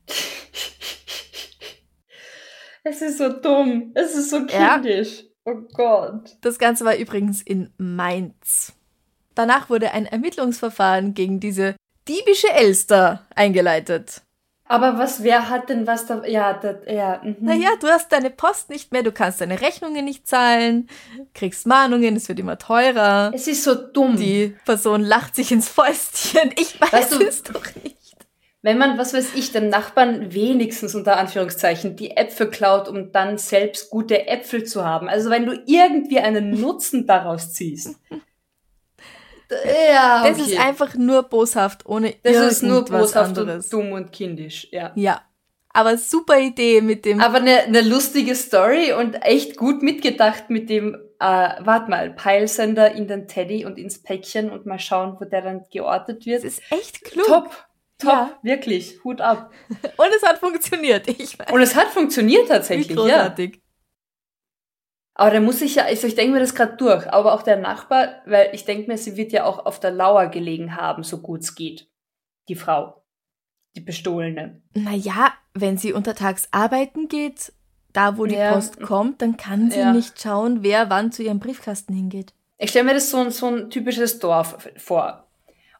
Es 2.84 3.02
ist 3.02 3.18
so 3.18 3.28
dumm. 3.32 3.92
Es 3.94 4.14
ist 4.14 4.30
so 4.30 4.38
Ja. 4.48 4.74
kindisch. 4.74 5.24
Oh 5.44 5.54
Gott. 5.74 6.36
Das 6.42 6.58
Ganze 6.58 6.84
war 6.84 6.96
übrigens 6.96 7.40
in 7.42 7.70
Mainz. 7.78 8.72
Danach 9.34 9.70
wurde 9.70 9.92
ein 9.92 10.06
Ermittlungsverfahren 10.06 11.14
gegen 11.14 11.40
diese 11.40 11.76
diebische 12.08 12.50
Elster 12.52 13.26
eingeleitet. 13.34 14.22
Aber 14.70 14.98
was, 14.98 15.22
wer 15.22 15.48
hat 15.48 15.70
denn 15.70 15.86
was 15.86 16.04
da? 16.04 16.22
Ja, 16.26 16.52
das, 16.52 16.76
ja. 16.86 17.22
Mhm. 17.24 17.36
Naja, 17.40 17.70
du 17.80 17.86
hast 17.86 18.12
deine 18.12 18.28
Post 18.28 18.68
nicht 18.68 18.92
mehr, 18.92 19.02
du 19.02 19.12
kannst 19.12 19.40
deine 19.40 19.62
Rechnungen 19.62 20.04
nicht 20.04 20.28
zahlen, 20.28 20.88
kriegst 21.32 21.66
Mahnungen, 21.66 22.16
es 22.16 22.28
wird 22.28 22.38
immer 22.38 22.58
teurer. 22.58 23.30
Es 23.34 23.48
ist 23.48 23.64
so 23.64 23.74
dumm. 23.74 24.16
Die 24.16 24.54
Person 24.66 25.00
lacht 25.02 25.34
sich 25.36 25.52
ins 25.52 25.70
Fäustchen. 25.70 26.50
Ich 26.58 26.78
weiß 26.78 26.92
Weißt 26.92 27.12
du- 27.14 27.22
es 27.26 27.42
doch 27.44 27.64
nicht. 27.82 27.96
Wenn 28.60 28.76
man, 28.78 28.98
was 28.98 29.14
weiß 29.14 29.34
ich, 29.36 29.52
dem 29.52 29.68
Nachbarn 29.68 30.34
wenigstens 30.34 30.94
unter 30.94 31.16
Anführungszeichen 31.16 31.94
die 31.94 32.16
Äpfel 32.16 32.50
klaut, 32.50 32.88
um 32.88 33.12
dann 33.12 33.38
selbst 33.38 33.88
gute 33.90 34.26
Äpfel 34.26 34.64
zu 34.64 34.84
haben. 34.84 35.08
Also 35.08 35.30
wenn 35.30 35.46
du 35.46 35.52
irgendwie 35.66 36.18
einen 36.18 36.60
Nutzen 36.60 37.06
daraus 37.06 37.52
ziehst. 37.52 37.96
Ja, 39.90 40.28
Das 40.28 40.38
ist 40.38 40.60
einfach 40.60 40.94
nur 40.94 41.22
boshaft, 41.22 41.86
ohne 41.86 42.14
Das 42.22 42.36
ist 42.36 42.62
nur 42.62 42.80
irgendwas 42.80 43.12
boshaft 43.12 43.38
anderes. 43.38 43.64
und 43.64 43.72
dumm 43.72 43.92
und 43.92 44.12
kindisch, 44.12 44.68
ja. 44.70 44.92
Ja. 44.94 45.22
Aber 45.72 45.96
super 45.96 46.38
Idee 46.38 46.80
mit 46.80 47.04
dem. 47.04 47.20
Aber 47.20 47.38
eine, 47.38 47.60
eine 47.60 47.82
lustige 47.82 48.34
Story 48.34 48.92
und 48.92 49.14
echt 49.22 49.56
gut 49.56 49.82
mitgedacht 49.82 50.50
mit 50.50 50.68
dem, 50.68 50.94
äh, 51.20 51.50
warte 51.60 51.88
mal, 51.90 52.10
Peilsender 52.10 52.92
in 52.92 53.06
den 53.06 53.28
Teddy 53.28 53.64
und 53.64 53.78
ins 53.78 54.02
Päckchen 54.02 54.50
und 54.50 54.66
mal 54.66 54.78
schauen, 54.78 55.16
wo 55.20 55.24
der 55.24 55.42
dann 55.42 55.64
geortet 55.70 56.26
wird. 56.26 56.44
das 56.44 56.52
ist 56.58 56.62
echt 56.70 57.04
klug. 57.04 57.26
top, 57.26 57.67
top, 57.98 58.10
Ja. 58.12 58.38
wirklich, 58.42 59.02
Hut 59.04 59.20
ab. 59.20 59.52
Und 59.96 60.08
es 60.16 60.22
hat 60.26 60.38
funktioniert. 60.38 61.08
Ich 61.08 61.38
weiß. 61.38 61.50
Und 61.52 61.60
es 61.60 61.74
hat 61.74 61.88
funktioniert 61.88 62.44
Wie 62.44 62.48
tatsächlich, 62.48 62.88
ja. 62.90 62.94
großartig. 62.96 63.60
Aber 65.14 65.30
der 65.30 65.40
muss 65.40 65.58
sich 65.58 65.74
ja, 65.74 65.84
also 65.84 66.06
ich 66.06 66.14
denke 66.14 66.32
mir 66.34 66.40
das 66.40 66.54
gerade 66.54 66.76
durch, 66.76 67.12
aber 67.12 67.32
auch 67.34 67.42
der 67.42 67.56
Nachbar, 67.56 68.22
weil 68.24 68.50
ich 68.52 68.64
denke 68.64 68.88
mir, 68.88 68.96
sie 68.98 69.16
wird 69.16 69.32
ja 69.32 69.44
auch 69.44 69.66
auf 69.66 69.80
der 69.80 69.90
Lauer 69.90 70.28
gelegen 70.28 70.76
haben, 70.76 71.02
so 71.02 71.18
gut 71.20 71.40
es 71.40 71.54
geht. 71.56 71.88
Die 72.48 72.54
Frau. 72.54 73.02
Die 73.76 73.80
Bestohlene. 73.80 74.62
Naja, 74.74 75.32
wenn 75.54 75.76
sie 75.76 75.92
untertags 75.92 76.48
arbeiten 76.52 77.08
geht, 77.08 77.52
da 77.92 78.16
wo 78.16 78.26
die 78.26 78.36
Ja. 78.36 78.52
Post 78.52 78.80
kommt, 78.80 79.20
dann 79.20 79.36
kann 79.36 79.70
sie 79.72 79.80
Ja. 79.80 79.92
nicht 79.92 80.20
schauen, 80.22 80.62
wer 80.62 80.88
wann 80.88 81.10
zu 81.10 81.22
ihrem 81.24 81.40
Briefkasten 81.40 81.92
hingeht. 81.94 82.32
Ich 82.58 82.70
stelle 82.70 82.84
mir 82.86 82.94
das 82.94 83.10
so, 83.10 83.18
ein- 83.18 83.30
so 83.32 83.46
ein 83.48 83.70
typisches 83.70 84.20
Dorf 84.20 84.68
vor. 84.76 85.27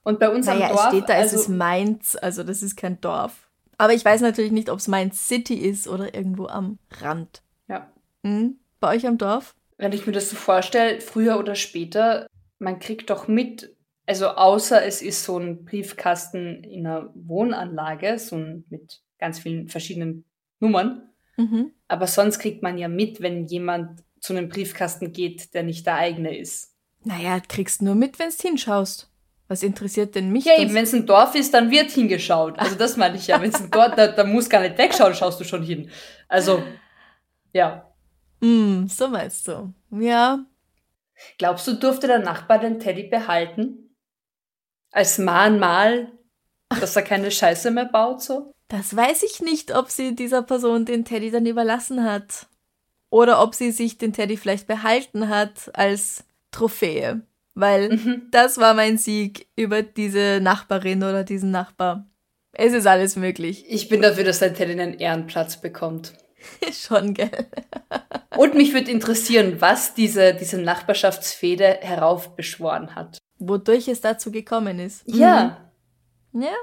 Und 0.09 0.21
bei 0.21 0.31
uns 0.31 0.47
Naja, 0.47 0.71
am 0.71 0.73
Dorf. 0.73 0.85
es 0.85 0.89
steht 0.89 1.09
da, 1.11 1.17
es 1.17 1.33
also, 1.35 1.37
ist 1.37 1.49
Mainz, 1.51 2.17
also 2.17 2.43
das 2.43 2.63
ist 2.63 2.77
kein 2.77 2.99
Dorf. 3.03 3.51
Aber 3.77 3.93
ich 3.93 4.03
weiß 4.03 4.23
natürlich 4.23 4.53
nicht, 4.53 4.71
ob 4.71 4.79
es 4.79 4.89
Mainz 4.89 5.29
City 5.29 5.57
ist 5.57 5.87
oder 5.87 6.15
irgendwo 6.15 6.47
am 6.47 6.79
Rand. 7.03 7.43
ja. 7.69 7.93
Hm? 8.25 8.59
Bei 8.81 8.97
euch 8.97 9.07
am 9.07 9.19
Dorf? 9.19 9.55
Wenn 9.77 9.93
ich 9.93 10.07
mir 10.07 10.15
das 10.15 10.31
so 10.31 10.37
vorstelle, 10.37 11.03
früher 11.03 11.39
oder 11.39 11.55
später, 11.55 12.27
man 12.59 12.79
kriegt 12.79 13.11
doch 13.11 13.29
mit, 13.29 13.77
also 14.07 14.29
außer 14.29 14.83
es 14.83 15.03
ist 15.03 15.25
so 15.25 15.37
ein 15.37 15.67
Briefkasten 15.67 16.65
in 16.65 16.87
einer 16.87 17.11
Wohnanlage, 17.15 18.19
so 18.19 18.37
ein 18.37 18.65
mit 18.71 19.03
ganz 19.19 19.39
vielen 19.41 19.69
verschiedenen 19.69 20.25
Nummern. 20.59 21.11
Mhm. 21.37 21.73
Aber 21.87 22.07
sonst 22.07 22.39
kriegt 22.39 22.63
man 22.63 22.79
ja 22.79 22.89
mit, 22.89 23.21
wenn 23.21 23.45
jemand 23.45 24.03
zu 24.21 24.33
einem 24.33 24.49
Briefkasten 24.49 25.13
geht, 25.13 25.53
der 25.53 25.65
nicht 25.65 25.85
der 25.87 25.97
eigene 25.97 26.35
ist. 26.39 26.75
Naja, 27.05 27.41
kriegst 27.47 27.83
nur 27.83 27.95
mit, 27.95 28.19
wenn 28.19 28.31
du 28.31 28.37
hinschaust. 28.37 29.08
Was 29.49 29.63
interessiert 29.63 30.15
denn 30.15 30.31
mich 30.31 30.45
Ja, 30.45 30.53
das? 30.55 30.63
eben, 30.63 30.75
wenn 30.75 30.85
es 30.85 30.93
ein 30.95 31.07
Dorf 31.07 31.35
ist, 31.35 31.55
dann 31.55 31.71
wird 31.71 31.91
hingeschaut. 31.91 32.59
Also 32.59 32.75
das 32.75 32.97
meine 32.97 33.17
ich 33.17 33.27
ja. 33.27 33.41
Wenn 33.41 33.51
es 33.51 33.61
ein 33.61 33.71
Dorf, 33.71 33.95
da, 33.97 34.09
da 34.09 34.25
muss 34.25 34.49
gar 34.51 34.61
nicht 34.61 34.77
wegschauen, 34.79 35.15
schaust 35.15 35.41
du 35.41 35.45
schon 35.45 35.63
hin. 35.63 35.91
Also, 36.29 36.63
ja. 37.53 37.91
Hm, 38.43 38.87
so 38.89 39.09
meinst 39.09 39.49
du. 39.49 39.73
Ja, 39.91 40.45
Glaubst 41.39 41.67
du, 41.67 41.73
durfte 41.73 42.07
der 42.07 42.21
Nachbar 42.21 42.61
den 42.61 42.79
Teddy 42.79 43.09
behalten? 43.09 43.97
Als 44.93 45.19
Mahnmal, 45.19 46.13
dass 46.81 46.95
er 46.95 47.03
keine 47.03 47.31
Scheiße 47.33 47.71
mehr 47.73 47.87
baut, 47.87 48.23
so? 48.23 48.53
das 48.69 48.95
weiß 48.95 49.23
ich 49.25 49.41
nicht, 49.41 49.75
ob 49.75 49.91
sie 49.91 50.15
dieser 50.15 50.43
Person 50.43 50.85
den 50.85 51.05
Teddy 51.05 51.31
dann 51.31 51.47
überlassen 51.47 52.05
hat. 52.05 52.47
Oder 53.11 53.43
ob 53.43 53.55
sie 53.55 53.73
sich 53.73 53.97
den 53.99 54.13
Teddy 54.13 54.37
vielleicht 54.37 54.67
behalten 54.67 55.29
hat 55.29 55.71
als 55.75 56.23
Trophäe. 56.53 57.23
Weil 57.59 57.89
Mhm. 57.89 58.29
das 58.31 58.59
war 58.59 58.73
mein 58.75 58.99
Sieg 58.99 59.49
über 59.57 59.83
diese 59.83 60.39
Nachbarin 60.41 61.03
oder 61.03 61.25
diesen 61.25 61.51
Nachbar. 61.51 62.07
Es 62.53 62.73
ist 62.73 62.87
alles 62.87 63.17
möglich. 63.17 63.65
Ich 63.69 63.89
bin 63.89 64.01
dafür, 64.01 64.23
dass 64.23 64.39
der 64.39 64.55
Teddy 64.55 64.73
einen 64.73 64.95
Ehrenplatz 64.95 65.61
bekommt. 65.61 66.13
Schon, 66.73 67.15
gell? 67.15 67.31
Und 68.37 68.55
mich 68.55 68.73
würde 68.75 68.91
interessieren, 68.93 69.57
was 69.61 69.95
diese, 69.95 70.35
diese 70.35 70.59
Nachbarschaftsfehde 70.61 71.79
heraufbeschworen 71.81 72.95
hat. 72.95 73.19
Wodurch 73.41 73.89
es 73.89 74.01
dazu 74.01 74.31
gekommen 74.31 74.79
ist. 74.79 75.03
Ja. 75.07 75.69
Mhm. 76.33 76.43
Ja. 76.43 76.55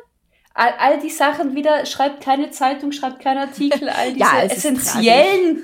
All, 0.53 0.73
all 0.79 0.99
die 1.01 1.09
Sachen 1.09 1.55
wieder, 1.55 1.85
schreibt 1.85 2.23
keine 2.23 2.51
Zeitung, 2.51 2.93
schreibt 2.93 3.21
keinen 3.21 3.39
Artikel, 3.39 3.89
all 3.89 4.07
diese 4.13 4.19
Ja, 4.19 4.41
essentiellen, 4.43 5.63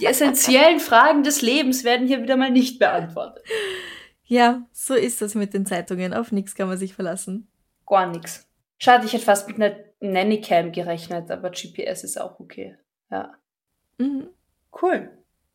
die 0.00 0.06
essentiellen 0.06 0.80
Fragen 0.80 1.22
des 1.22 1.42
Lebens 1.42 1.84
werden 1.84 2.06
hier 2.06 2.22
wieder 2.22 2.36
mal 2.36 2.50
nicht 2.50 2.78
beantwortet. 2.78 3.44
Ja, 4.26 4.62
so 4.72 4.94
ist 4.94 5.20
das 5.22 5.34
mit 5.34 5.54
den 5.54 5.66
Zeitungen. 5.66 6.14
Auf 6.14 6.32
nichts 6.32 6.54
kann 6.54 6.68
man 6.68 6.78
sich 6.78 6.94
verlassen. 6.94 7.48
Gar 7.86 8.06
nichts. 8.06 8.48
Schade, 8.78 9.06
ich 9.06 9.12
hätte 9.12 9.24
fast 9.24 9.48
mit 9.48 9.56
einer 9.56 9.76
Nannycam 10.00 10.72
gerechnet, 10.72 11.30
aber 11.30 11.50
GPS 11.50 12.04
ist 12.04 12.20
auch 12.20 12.40
okay. 12.40 12.76
Ja. 13.10 13.34
Mhm. 13.98 14.28
Cool. 14.80 15.10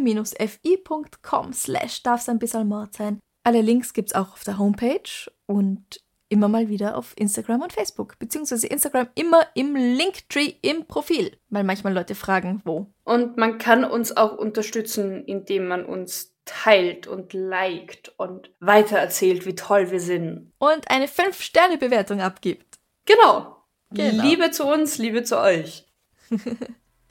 slash 1.52 2.02
darf's 2.02 2.30
ein 2.30 2.38
bisschen 2.38 2.66
Mord 2.68 2.94
sein. 2.94 3.20
Alle 3.44 3.60
Links 3.60 3.92
gibt's 3.92 4.14
auch 4.14 4.32
auf 4.32 4.44
der 4.44 4.58
Homepage 4.58 5.30
und 5.46 6.00
immer 6.32 6.48
mal 6.48 6.70
wieder 6.70 6.96
auf 6.96 7.12
Instagram 7.16 7.60
und 7.60 7.74
Facebook. 7.74 8.18
Beziehungsweise 8.18 8.66
Instagram 8.66 9.08
immer 9.14 9.46
im 9.54 9.76
Linktree 9.76 10.54
im 10.62 10.86
Profil, 10.86 11.36
weil 11.50 11.62
manchmal 11.62 11.92
Leute 11.92 12.14
fragen, 12.14 12.62
wo. 12.64 12.86
Und 13.04 13.36
man 13.36 13.58
kann 13.58 13.84
uns 13.84 14.16
auch 14.16 14.38
unterstützen, 14.38 15.24
indem 15.26 15.68
man 15.68 15.84
uns 15.84 16.31
teilt 16.45 17.07
und 17.07 17.32
liked 17.32 18.12
und 18.16 18.51
weitererzählt, 18.61 19.47
wie 19.47 19.55
toll 19.55 19.90
wir 19.90 20.01
sind. 20.01 20.53
Und 20.59 20.90
eine 20.90 21.07
5-Sterne-Bewertung 21.07 22.20
abgibt. 22.20 22.78
Genau. 23.05 23.57
Genau. 23.90 24.22
Liebe 24.22 24.51
zu 24.51 24.66
uns, 24.66 24.99
Liebe 24.99 25.22
zu 25.24 25.38
euch. 25.38 25.86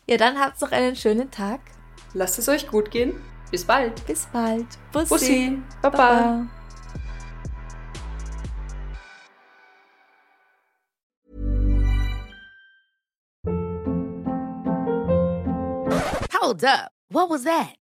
Ja, 0.08 0.18
dann 0.18 0.38
habt's 0.40 0.60
noch 0.60 0.74
einen 0.74 0.98
schönen 0.98 1.32
Tag. 1.32 1.62
Lasst 2.14 2.38
es 2.38 2.50
euch 2.50 2.68
gut 2.68 2.92
gehen. 2.92 3.14
Bis 3.50 3.64
bald. 3.64 4.06
Bis 4.06 4.26
bald. 4.26 4.68
Bussi. 4.92 5.08
Bussi. 5.08 5.62
Baba. 5.82 6.48
Hold 16.34 16.64
up. 16.66 16.92
What 17.10 17.30
was 17.30 17.44
that? 17.44 17.81